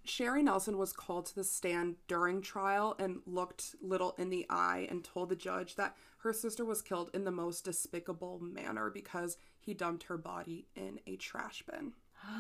[0.06, 4.88] Sherry Nelson was called to the stand during trial and looked Little in the eye
[4.90, 9.38] and told the judge that her sister was killed in the most despicable manner because
[9.60, 11.94] he dumped her body in a trash bin.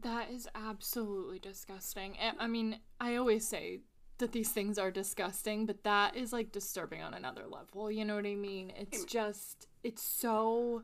[0.00, 2.16] That is absolutely disgusting.
[2.38, 3.80] I mean, I always say
[4.18, 7.90] that these things are disgusting, but that is like disturbing on another level.
[7.90, 8.72] You know what I mean?
[8.76, 10.82] It's just it's so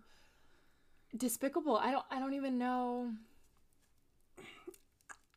[1.16, 1.76] despicable.
[1.76, 3.12] I don't I don't even know.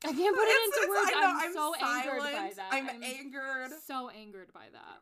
[0.04, 1.12] I can't put it into it's- words.
[1.16, 2.56] I know, I'm, so angered by silent.
[2.58, 2.70] that.
[2.72, 3.72] I'm angered.
[3.88, 5.00] so angered by that.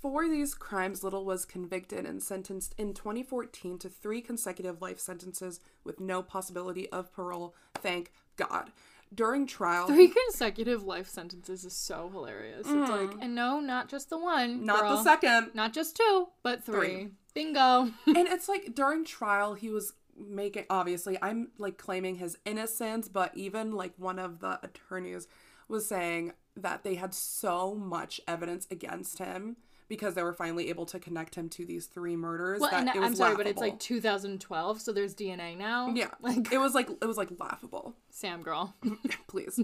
[0.00, 5.60] For these crimes, Little was convicted and sentenced in 2014 to three consecutive life sentences
[5.84, 7.54] with no possibility of parole.
[7.74, 8.70] Thank God.
[9.12, 12.66] During trial, Three consecutive life sentences is so hilarious.
[12.68, 14.60] It's like, and no, not just the one.
[14.60, 14.62] Mm.
[14.62, 14.96] not girl.
[14.96, 15.50] the second.
[15.54, 16.88] Not just two, but three.
[16.88, 17.08] Three.
[17.34, 17.82] Bingo.
[18.06, 23.34] and it's like during trial he was making obviously i'm like claiming his innocence but
[23.34, 25.26] even like one of the attorneys
[25.68, 29.56] was saying that they had so much evidence against him
[29.90, 32.88] because they were finally able to connect him to these three murders Well, that and
[32.88, 35.92] it was I'm sorry, but it's like 2012, so there's DNA now.
[35.94, 38.74] yeah like it was like it was like laughable Sam girl.
[39.28, 39.60] please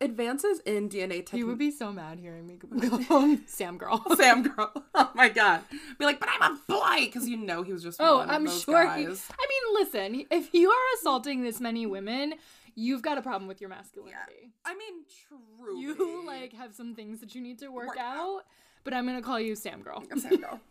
[0.00, 4.04] Advances in DNA You would be so mad hearing me go home, Sam girl.
[4.16, 4.72] Sam girl.
[4.96, 5.60] Oh my god.
[5.96, 8.34] Be like, but I'm a boy because you know he was just Oh, one of
[8.34, 8.82] I'm sure.
[8.96, 12.34] He, I mean, listen, if you are assaulting this many women,
[12.74, 14.52] you've got a problem with your masculinity.
[14.64, 15.78] I mean, true.
[15.78, 18.42] You like have some things that you need to work, Work out,
[18.84, 20.02] but I'm gonna call you Sam girl.
[20.16, 20.60] Sam girl.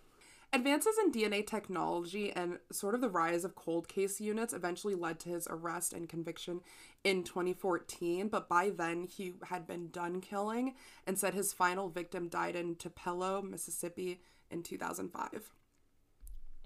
[0.53, 5.17] Advances in DNA technology and sort of the rise of cold case units eventually led
[5.21, 6.59] to his arrest and conviction
[7.05, 8.27] in 2014.
[8.27, 10.75] But by then, he had been done killing
[11.07, 14.19] and said his final victim died in Tupelo, Mississippi
[14.49, 15.53] in 2005.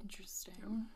[0.02, 0.88] Interesting.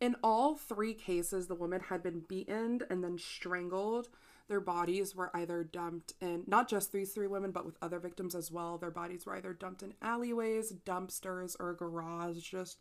[0.00, 4.08] In all three cases, the woman had been beaten and then strangled.
[4.50, 8.34] Their bodies were either dumped in, not just these three women, but with other victims
[8.34, 8.78] as well.
[8.78, 12.38] Their bodies were either dumped in alleyways, dumpsters, or a garage.
[12.38, 12.80] Just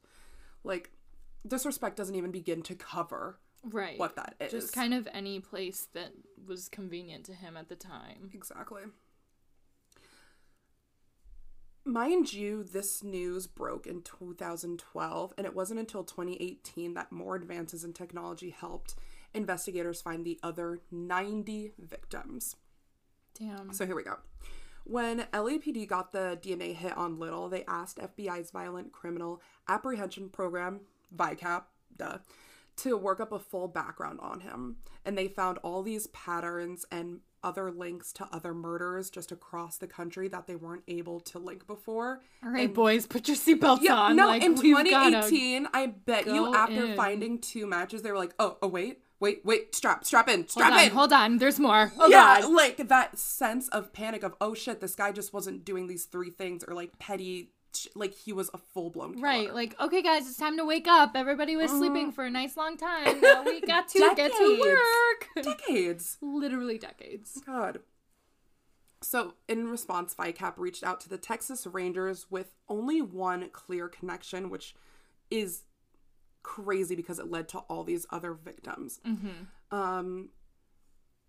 [0.63, 0.89] like
[1.47, 3.99] disrespect doesn't even begin to cover Right.
[3.99, 4.51] what that is.
[4.51, 8.31] Just kind of any place that was convenient to him at the time.
[8.33, 8.81] Exactly.
[11.85, 17.83] Mind you, this news broke in 2012, and it wasn't until 2018 that more advances
[17.83, 18.95] in technology helped
[19.33, 22.55] investigators find the other 90 victims.
[23.39, 23.71] Damn.
[23.73, 24.17] So here we go.
[24.85, 30.81] When LAPD got the DNA hit on Little, they asked FBI's Violent Criminal Apprehension Program,
[31.15, 31.63] VICAP,
[31.95, 32.17] duh,
[32.77, 34.77] to work up a full background on him.
[35.05, 39.87] And they found all these patterns and other links to other murders just across the
[39.87, 42.21] country that they weren't able to link before.
[42.43, 44.15] All right, boys, put your seatbelts Yeah, on.
[44.15, 46.95] no, like, in 2018, I bet you after in.
[46.95, 50.49] finding two matches, they were like, oh, oh, wait, wait, wait, strap, strap in, Hold
[50.49, 50.91] strap on, in.
[50.91, 51.37] hold on.
[51.37, 51.91] There's more.
[51.99, 52.51] Oh yeah, god.
[52.53, 56.29] like that sense of panic of oh shit, this guy just wasn't doing these three
[56.29, 60.27] things or like petty, sh- like he was a full blown Right, like okay, guys,
[60.27, 61.11] it's time to wake up.
[61.15, 62.15] Everybody was sleeping mm.
[62.15, 63.21] for a nice long time.
[63.21, 65.27] Now we got to get to work.
[65.43, 66.17] decades.
[66.21, 67.41] Literally decades.
[67.45, 67.79] God.
[69.01, 74.49] So, in response, VICAP reached out to the Texas Rangers with only one clear connection,
[74.49, 74.75] which
[75.31, 75.63] is
[76.43, 78.99] crazy because it led to all these other victims.
[79.71, 80.29] Um,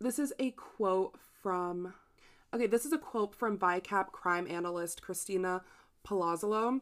[0.01, 1.95] this is a quote from.
[2.53, 5.63] Okay, this is a quote from VICAP crime analyst Christina
[6.07, 6.81] Palazzolo.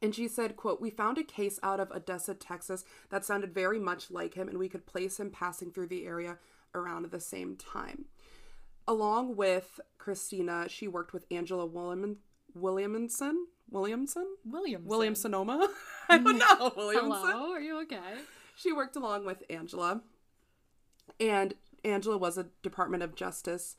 [0.00, 3.78] And she said, quote, We found a case out of Odessa, Texas that sounded very
[3.78, 6.38] much like him, and we could place him passing through the area
[6.74, 8.06] around the same time.
[8.86, 12.18] Along with Christina, she worked with Angela William-
[12.54, 13.46] Williamson.
[13.70, 14.26] Williamson?
[14.44, 14.86] Williams.
[14.86, 15.68] William Sonoma?
[16.08, 16.72] I don't know.
[16.76, 17.10] Williamson.
[17.10, 17.98] Hello, are you okay?
[18.56, 20.02] She worked along with Angela.
[21.18, 23.76] And Angela was a Department of Justice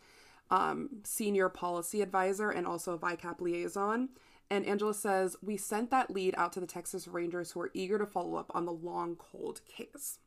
[0.51, 4.09] um, senior policy advisor and also a VICAP liaison.
[4.49, 7.97] And Angela says, We sent that lead out to the Texas Rangers who were eager
[7.97, 10.19] to follow up on the long cold case.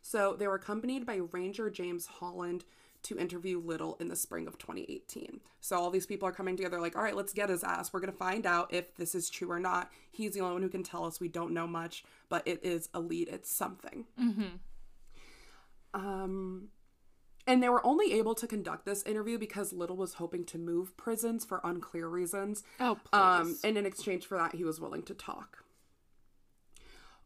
[0.00, 2.64] So they were accompanied by Ranger James Holland
[3.06, 5.40] to interview Little in the spring of 2018.
[5.60, 7.92] So all these people are coming together, like, all right, let's get his ass.
[7.92, 9.90] We're going to find out if this is true or not.
[10.10, 11.20] He's the only one who can tell us.
[11.20, 13.28] We don't know much, but it is a lead.
[13.28, 14.04] It's something.
[15.94, 16.68] Um,
[17.46, 20.96] and they were only able to conduct this interview because Little was hoping to move
[20.96, 22.64] prisons for unclear reasons.
[22.80, 23.08] Oh, please.
[23.12, 25.64] Um, and in exchange for that, he was willing to talk.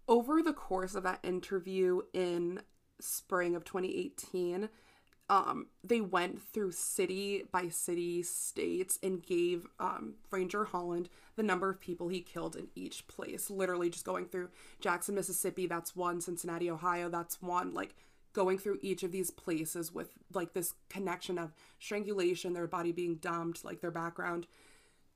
[0.07, 2.61] Over the course of that interview in
[3.01, 4.69] spring of 2018,
[5.31, 11.71] um, they went through city by city states and gave um, Ranger Holland the number
[11.71, 13.49] of people he killed in each place.
[13.49, 16.21] Literally just going through Jackson, Mississippi, that's one.
[16.21, 17.73] Cincinnati, Ohio, that's one.
[17.73, 17.95] Like
[18.33, 23.15] going through each of these places with like this connection of strangulation, their body being
[23.15, 24.49] dumped, like their background,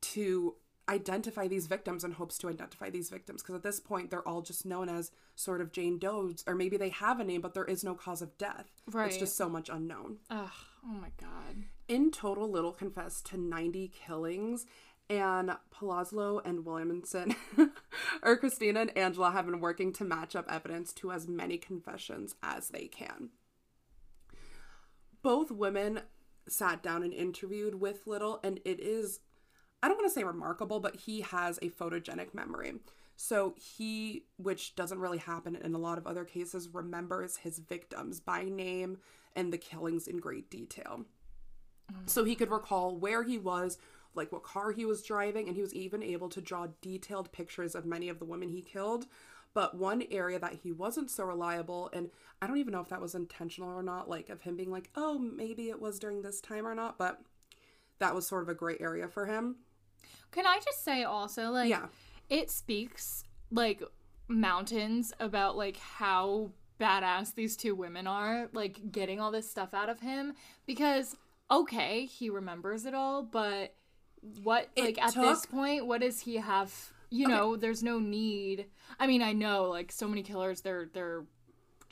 [0.01, 0.55] to
[0.89, 4.43] identify these victims in hopes to identify these victims because at this point they're all
[4.43, 7.65] just known as sort of Jane Doe's or maybe they have a name but there
[7.65, 8.71] is no cause of death.
[8.91, 9.09] Right.
[9.09, 10.19] It's just so much unknown.
[10.31, 10.51] Ugh,
[10.85, 11.65] oh my god.
[11.89, 14.65] In total, Little confessed to 90 killings,
[15.11, 17.37] and Palazzo and Williamson,
[18.23, 22.35] or Christina and Angela, have been working to match up evidence to as many confessions
[22.43, 23.31] as they can.
[25.23, 26.01] Both women
[26.49, 29.21] sat down and interviewed with Little, and it is,
[29.85, 32.73] I don't want to say remarkable, but he has a photogenic memory.
[33.17, 38.19] So he, which doesn't really happen in a lot of other cases, remembers his victims
[38.19, 38.97] by name
[39.37, 41.05] and the killings in great detail.
[41.93, 42.09] Mm.
[42.09, 43.77] So he could recall where he was,
[44.15, 47.75] like what car he was driving, and he was even able to draw detailed pictures
[47.75, 49.05] of many of the women he killed.
[49.53, 52.09] But one area that he wasn't so reliable, and
[52.41, 54.89] I don't even know if that was intentional or not, like of him being like,
[54.97, 57.21] oh, maybe it was during this time or not, but
[57.99, 59.57] that was sort of a gray area for him.
[60.31, 61.87] Can I just say also, like, Yeah.
[62.29, 63.83] it speaks like
[64.29, 69.89] mountains about like how badass these two women are, like getting all this stuff out
[69.89, 70.35] of him
[70.67, 71.17] because
[71.51, 73.75] okay, he remembers it all, but
[74.43, 76.73] what It like at this point, what does he have?
[77.11, 78.67] You know, there's no need.
[78.99, 81.25] I mean, I know like so many killers, they're they're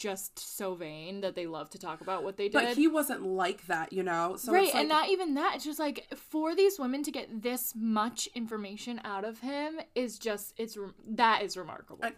[0.02, 2.54] just so vain that they love to talk about what they did.
[2.54, 4.34] But he wasn't like that, you know.
[4.36, 5.52] So right, it's like, and not even that.
[5.54, 10.18] It's just like for these women to get this much information out of him is
[10.18, 12.04] just it's that is remarkable.
[12.04, 12.14] And-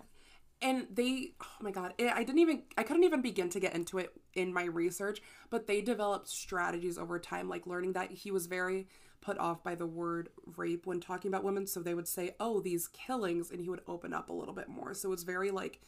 [0.63, 3.75] and they oh my god it, i didn't even i couldn't even begin to get
[3.75, 8.31] into it in my research but they developed strategies over time like learning that he
[8.31, 8.87] was very
[9.25, 11.67] put off by the word rape when talking about women.
[11.67, 14.69] So they would say oh these killings and he would open up a little bit
[14.69, 14.95] more.
[14.95, 15.81] So it's very like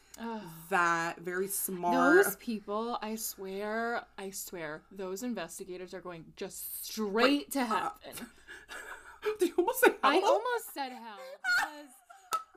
[0.70, 2.24] that very smart.
[2.24, 7.90] Those people, I swear, I swear, those investigators are going just straight to uh, heaven.
[9.38, 11.18] Did you almost say I almost said hell
[11.58, 11.90] because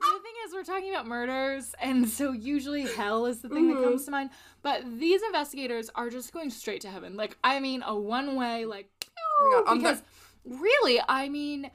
[0.00, 3.82] the thing is, we're talking about murders, and so usually hell is the thing that
[3.82, 4.04] comes mm-hmm.
[4.04, 4.30] to mind.
[4.62, 7.16] But these investigators are just going straight to heaven.
[7.16, 9.08] Like, I mean, a one way, like,
[9.40, 10.02] Oh my God, the- because
[10.44, 11.70] really, I mean,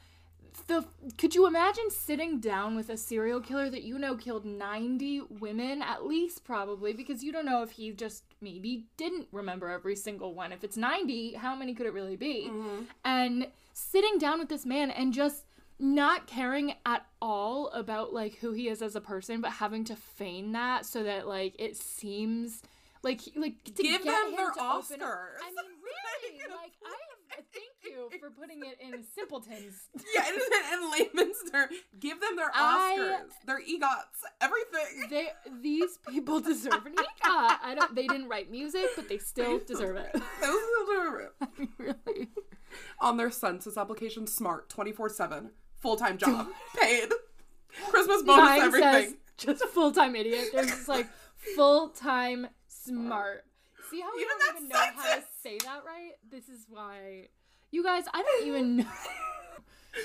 [0.68, 0.86] the
[1.18, 5.82] could you imagine sitting down with a serial killer that you know killed 90 women
[5.82, 10.34] at least probably because you don't know if he just maybe didn't remember every single
[10.34, 10.52] one.
[10.52, 12.48] If it's 90 how many could it really be?
[12.50, 12.84] Mm-hmm.
[13.04, 15.46] And sitting down with this man and just
[15.78, 19.96] not caring at all about like who he is as a person but having to
[19.96, 22.62] feign that so that like it seems
[23.06, 25.38] like like to Give them their Oscars.
[25.40, 27.46] I mean, really, like I have.
[27.54, 29.90] Thank you for putting it in simpletons.
[30.16, 35.28] yeah in, in layman's terms give them their I- oscars their egots everything They
[35.62, 37.58] these people deserve an EGOT.
[37.64, 37.94] I don't.
[37.94, 40.12] They didn't write music, but they still deserve it.
[40.42, 41.32] Those deserve it.
[41.42, 42.30] I mean, really.
[43.02, 45.50] on their census application smart 24-7
[45.82, 46.48] full-time job
[46.80, 47.10] paid
[47.90, 50.50] christmas bonus Mine everything says just full time idiot.
[50.54, 51.08] There's just like
[51.56, 52.48] full time
[52.86, 53.46] smart.
[53.90, 56.14] See how we Even don't even know how to say that right?
[56.30, 57.28] This is why.
[57.72, 58.86] You guys, I don't even know.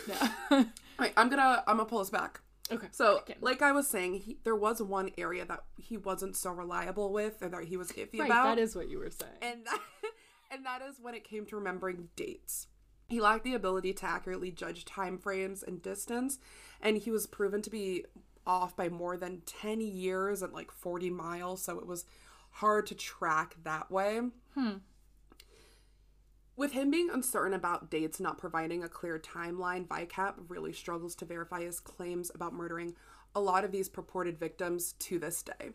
[0.50, 0.66] no.
[0.98, 2.86] Wait, i'm gonna i'm gonna pull us back okay.
[2.92, 3.34] so Okay.
[3.40, 7.42] like i was saying he, there was one area that he wasn't so reliable with
[7.42, 9.32] or that he was iffy Right, about that is what you were saying.
[9.42, 9.80] and that,
[10.52, 12.68] and that is when it came to remembering dates
[13.08, 16.38] he lacked the ability to accurately judge time frames and distance
[16.80, 18.04] and he was proven to be
[18.46, 22.04] off by more than 10 years and like 40 miles so it was
[22.50, 24.20] hard to track that way
[24.54, 24.72] hmm.
[26.56, 31.24] with him being uncertain about dates not providing a clear timeline vicap really struggles to
[31.24, 32.94] verify his claims about murdering
[33.34, 35.70] a lot of these purported victims to this day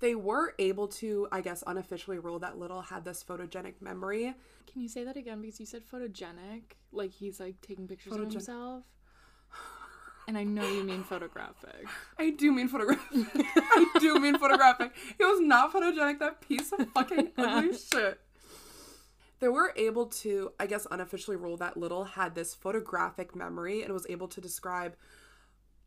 [0.00, 4.34] they were able to, I guess, unofficially rule that Little had this photogenic memory.
[4.70, 5.40] Can you say that again?
[5.40, 6.62] Because you said photogenic,
[6.92, 8.84] like he's like taking pictures of himself.
[10.28, 11.86] And I know you mean photographic.
[12.18, 13.08] I do mean photographic.
[13.34, 14.92] I do mean photographic.
[15.18, 18.20] It was not photogenic, that piece of fucking ugly shit.
[19.40, 23.90] They were able to, I guess, unofficially rule that Little had this photographic memory and
[23.94, 24.96] was able to describe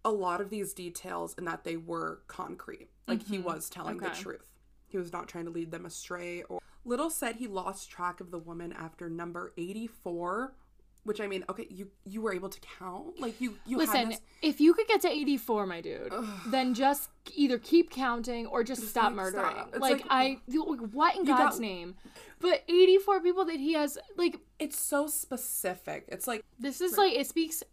[0.03, 2.89] a lot of these details and that they were concrete.
[3.07, 3.45] Like he mm-hmm.
[3.45, 4.49] was telling the truth.
[4.87, 8.31] He was not trying to lead them astray or Little said he lost track of
[8.31, 10.55] the woman after number 84,
[11.03, 13.19] which I mean, okay, you you were able to count?
[13.19, 16.13] Like you you Listen, this if you could get to 84, my dude,
[16.47, 19.45] then just either keep counting or just stop like, murdering.
[19.51, 19.71] stop.
[19.79, 21.95] Like, like- I, like, what in God's got- name?
[22.39, 26.05] But 84 people that he has, like, it's so specific.
[26.07, 27.63] It's like this is like, it speaks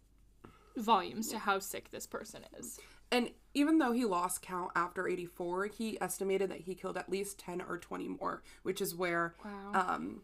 [0.77, 2.79] volumes to how sick this person is.
[3.11, 7.39] And even though he lost count after 84, he estimated that he killed at least
[7.39, 9.71] 10 or 20 more, which is where Wow.
[9.95, 10.21] um,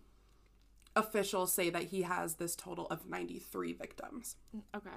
[0.96, 4.36] officials say that he has this total of 93 victims.
[4.76, 4.90] Okay.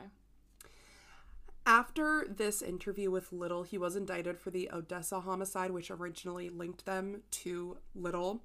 [1.67, 6.87] After this interview with Little, he was indicted for the Odessa homicide, which originally linked
[6.87, 8.43] them to Little,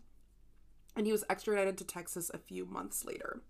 [0.96, 3.42] and he was extradited to Texas a few months later.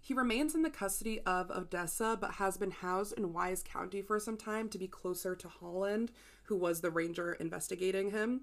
[0.00, 4.18] He remains in the custody of Odessa, but has been housed in Wise County for
[4.18, 6.10] some time to be closer to Holland,
[6.44, 8.42] who was the ranger investigating him,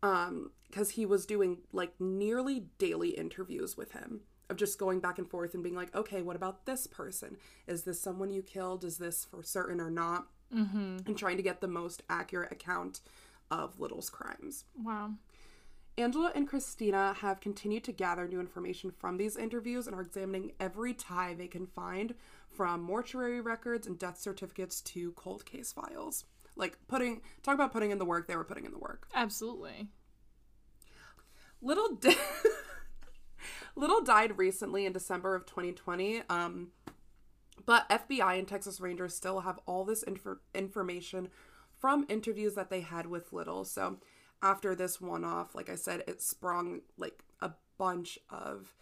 [0.00, 5.28] because he was doing like nearly daily interviews with him of just going back and
[5.28, 7.36] forth and being like, okay, what about this person?
[7.66, 8.84] Is this someone you killed?
[8.84, 10.26] Is this for certain or not?
[10.54, 10.98] Mm-hmm.
[11.06, 13.00] And trying to get the most accurate account
[13.50, 14.64] of Little's crimes.
[14.80, 15.14] Wow.
[15.98, 20.52] Angela and Christina have continued to gather new information from these interviews and are examining
[20.60, 22.14] every tie they can find
[22.50, 26.24] from mortuary records and death certificates to cold case files.
[26.56, 29.06] Like putting talk about putting in the work, they were putting in the work.
[29.14, 29.88] Absolutely.
[31.60, 32.16] Little di-
[33.76, 36.22] Little died recently in December of 2020.
[36.28, 36.68] Um
[37.64, 41.28] but FBI and Texas Rangers still have all this infor- information
[41.78, 43.64] from interviews that they had with Little.
[43.64, 43.98] So
[44.42, 48.74] after this one off, like I said, it sprung like a bunch of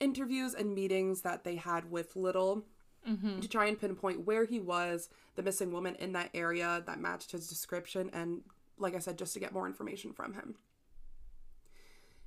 [0.00, 2.66] interviews and meetings that they had with Little
[3.06, 3.40] Mm-hmm.
[3.40, 7.30] to try and pinpoint where he was, the missing woman in that area that matched
[7.32, 8.40] his description, and
[8.78, 10.56] like I said, just to get more information from him.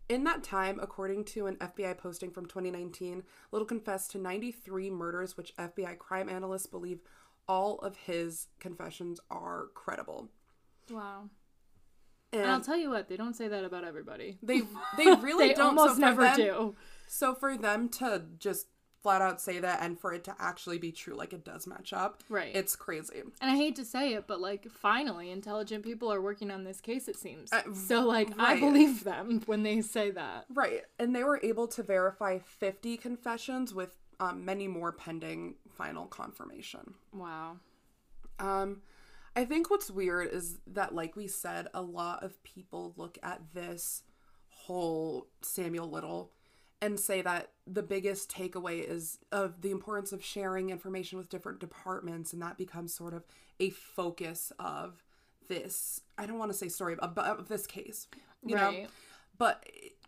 [0.08, 5.38] In that time, according to an FBI posting from 2019, Little confessed to 93 murders,
[5.38, 7.00] which FBI crime analysts believe
[7.48, 10.30] all of his confessions are credible.
[10.90, 11.30] Wow.
[12.32, 14.38] And, And I'll tell you what, they don't say that about everybody.
[14.42, 14.62] they
[14.98, 16.76] they really They don't almost so never them- do.
[17.08, 18.68] So for them to just
[19.02, 21.94] flat out say that and for it to actually be true, like it does match
[21.94, 22.56] up, Right.
[22.56, 23.22] It's crazy.
[23.42, 26.82] And I hate to say it, but like finally intelligent people are working on this
[26.82, 27.52] case it seems.
[27.52, 30.46] Uh, so like I believe them when they say that.
[30.54, 30.84] Right.
[30.98, 36.96] And they were able to verify 50 confessions with um, many more pending final confirmation.
[37.14, 37.58] Wow.
[38.38, 38.82] Um,
[39.36, 43.54] I think what's weird is that, like we said, a lot of people look at
[43.54, 44.04] this
[44.50, 46.32] whole Samuel Little
[46.82, 51.60] and say that the biggest takeaway is of the importance of sharing information with different
[51.60, 53.24] departments, and that becomes sort of
[53.60, 55.04] a focus of
[55.48, 56.02] this.
[56.18, 58.08] I don't want to say story, but of this case,
[58.46, 58.86] you know.
[59.38, 59.66] But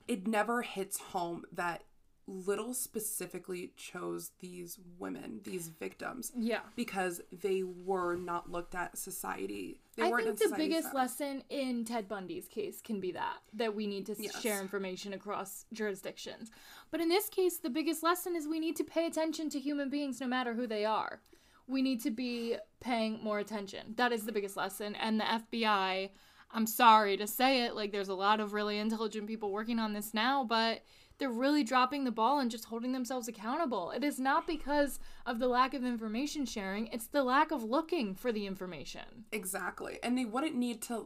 [0.07, 1.83] it never hits home that
[2.27, 6.61] Little specifically chose these women, these victims, Yeah.
[6.75, 9.81] because they were not looked at society.
[9.97, 13.39] They I weren't think in the biggest lesson in Ted Bundy's case can be that
[13.53, 14.39] that we need to Yes.
[14.41, 16.51] share information across jurisdictions.
[16.91, 19.89] But in this case, the biggest lesson is we need to pay attention to human
[19.89, 21.21] beings no matter who they are.
[21.67, 23.95] We need to be paying more attention.
[23.97, 24.95] That is the biggest lesson.
[24.95, 26.11] And the FBI,
[26.51, 29.93] I'm sorry to say it, like there's a lot of really intelligent people working on
[29.93, 30.83] this now, but
[31.21, 33.91] they're really dropping the ball and just holding themselves accountable.
[33.91, 38.15] It is not because of the lack of information sharing, it's the lack of looking
[38.15, 39.25] for the information.
[39.31, 39.99] Exactly.
[40.01, 41.05] And they wouldn't need to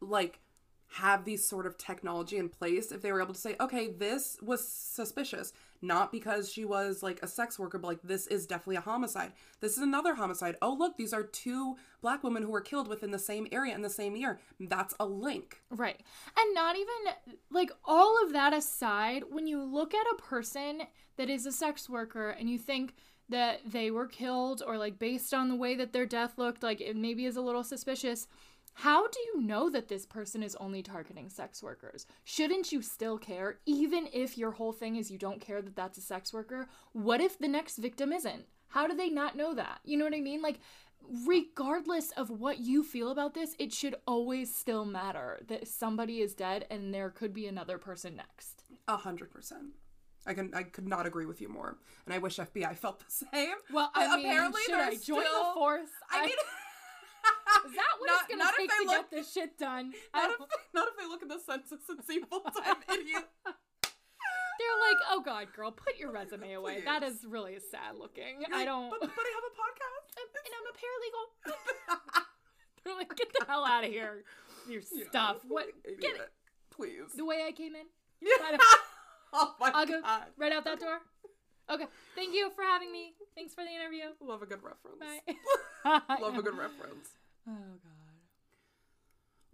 [0.00, 0.40] like
[0.94, 4.38] have these sort of technology in place if they were able to say, okay, this
[4.40, 5.52] was suspicious,
[5.82, 9.32] not because she was like a sex worker, but like this is definitely a homicide.
[9.60, 10.56] This is another homicide.
[10.62, 13.82] Oh, look, these are two black women who were killed within the same area in
[13.82, 14.40] the same year.
[14.60, 15.60] That's a link.
[15.70, 16.00] Right.
[16.38, 20.82] And not even like all of that aside, when you look at a person
[21.16, 22.94] that is a sex worker and you think
[23.28, 26.80] that they were killed or like based on the way that their death looked, like
[26.80, 28.28] it maybe is a little suspicious.
[28.74, 32.06] How do you know that this person is only targeting sex workers?
[32.24, 35.98] Shouldn't you still care, even if your whole thing is you don't care that that's
[35.98, 36.68] a sex worker?
[36.92, 38.46] What if the next victim isn't?
[38.68, 39.80] How do they not know that?
[39.84, 40.40] You know what I mean?
[40.40, 40.58] Like,
[41.26, 46.34] regardless of what you feel about this, it should always still matter that somebody is
[46.34, 48.64] dead and there could be another person next.
[48.88, 49.74] A hundred percent.
[50.26, 51.76] I can I could not agree with you more.
[52.06, 53.56] And I wish FBI felt the same.
[53.72, 55.90] Well, I mean, apparently should I join still- the force?
[56.10, 56.36] I mean
[57.66, 59.92] is that what not- it's gonna not take to look- get this shit done?
[60.14, 60.38] Not if,
[60.74, 63.24] don't- if I look at the census and see full time idiot.
[63.44, 66.82] They're like, oh god, girl, put your resume away.
[66.84, 68.40] That is really sad looking.
[68.40, 68.90] You're I like, don't.
[68.90, 70.06] But, but I have a podcast.
[70.18, 72.24] and I'm a paralegal.
[72.84, 74.24] They're like, get the hell out of here,
[74.68, 75.36] your You know, stuff.
[75.48, 75.66] What?
[75.84, 76.00] idiot.
[76.00, 76.32] Get it
[76.70, 77.12] Please.
[77.16, 77.86] the way I came in.
[78.20, 78.56] Yeah.
[79.32, 80.24] Oh my I'll go god.
[80.36, 80.98] right out that door.
[81.70, 81.86] Okay.
[82.14, 83.14] Thank you for having me.
[83.34, 84.10] Thanks for the interview.
[84.20, 84.98] Love a good reference.
[85.84, 86.18] Bye.
[86.20, 87.08] Love a good reference.
[87.48, 87.92] Oh god.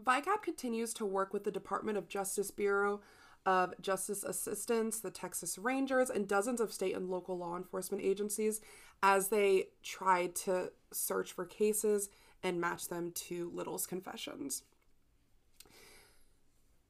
[0.04, 3.00] VICAP continues to work with the Department of Justice Bureau
[3.46, 8.60] of Justice Assistance, the Texas Rangers, and dozens of state and local law enforcement agencies
[9.02, 12.10] as they try to search for cases
[12.42, 14.62] and match them to Little's confessions.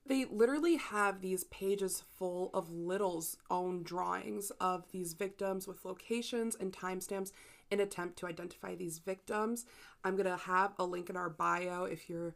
[0.07, 6.57] They literally have these pages full of Little's own drawings of these victims with locations
[6.57, 7.31] and timestamps
[7.71, 9.67] in attempt to identify these victims.
[10.05, 12.35] I'm going to have a link in our bio if you're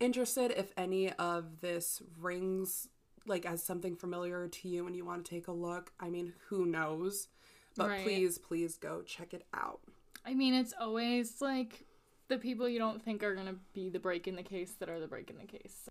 [0.00, 2.88] interested if any of this rings
[3.26, 5.92] like as something familiar to you and you want to take a look.
[6.00, 7.28] I mean, who knows?
[7.76, 8.02] But Right.
[8.02, 9.80] please, please go check it out.
[10.26, 11.86] I mean, it's always like
[12.28, 15.00] the people you don't think are gonna be the break in the case that are
[15.00, 15.88] the break in the case.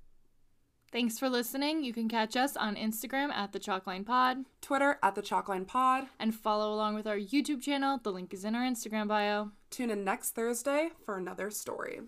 [0.92, 1.86] Thanks for listening.
[1.86, 6.08] You can catch us on Instagram at the Chalkline Pod Twitter at the Chalkline Pod.
[6.20, 7.98] and follow along with our YouTube channel.
[8.04, 9.52] The link is in our Instagram bio.
[9.70, 12.02] Tune in next Thursday for another story.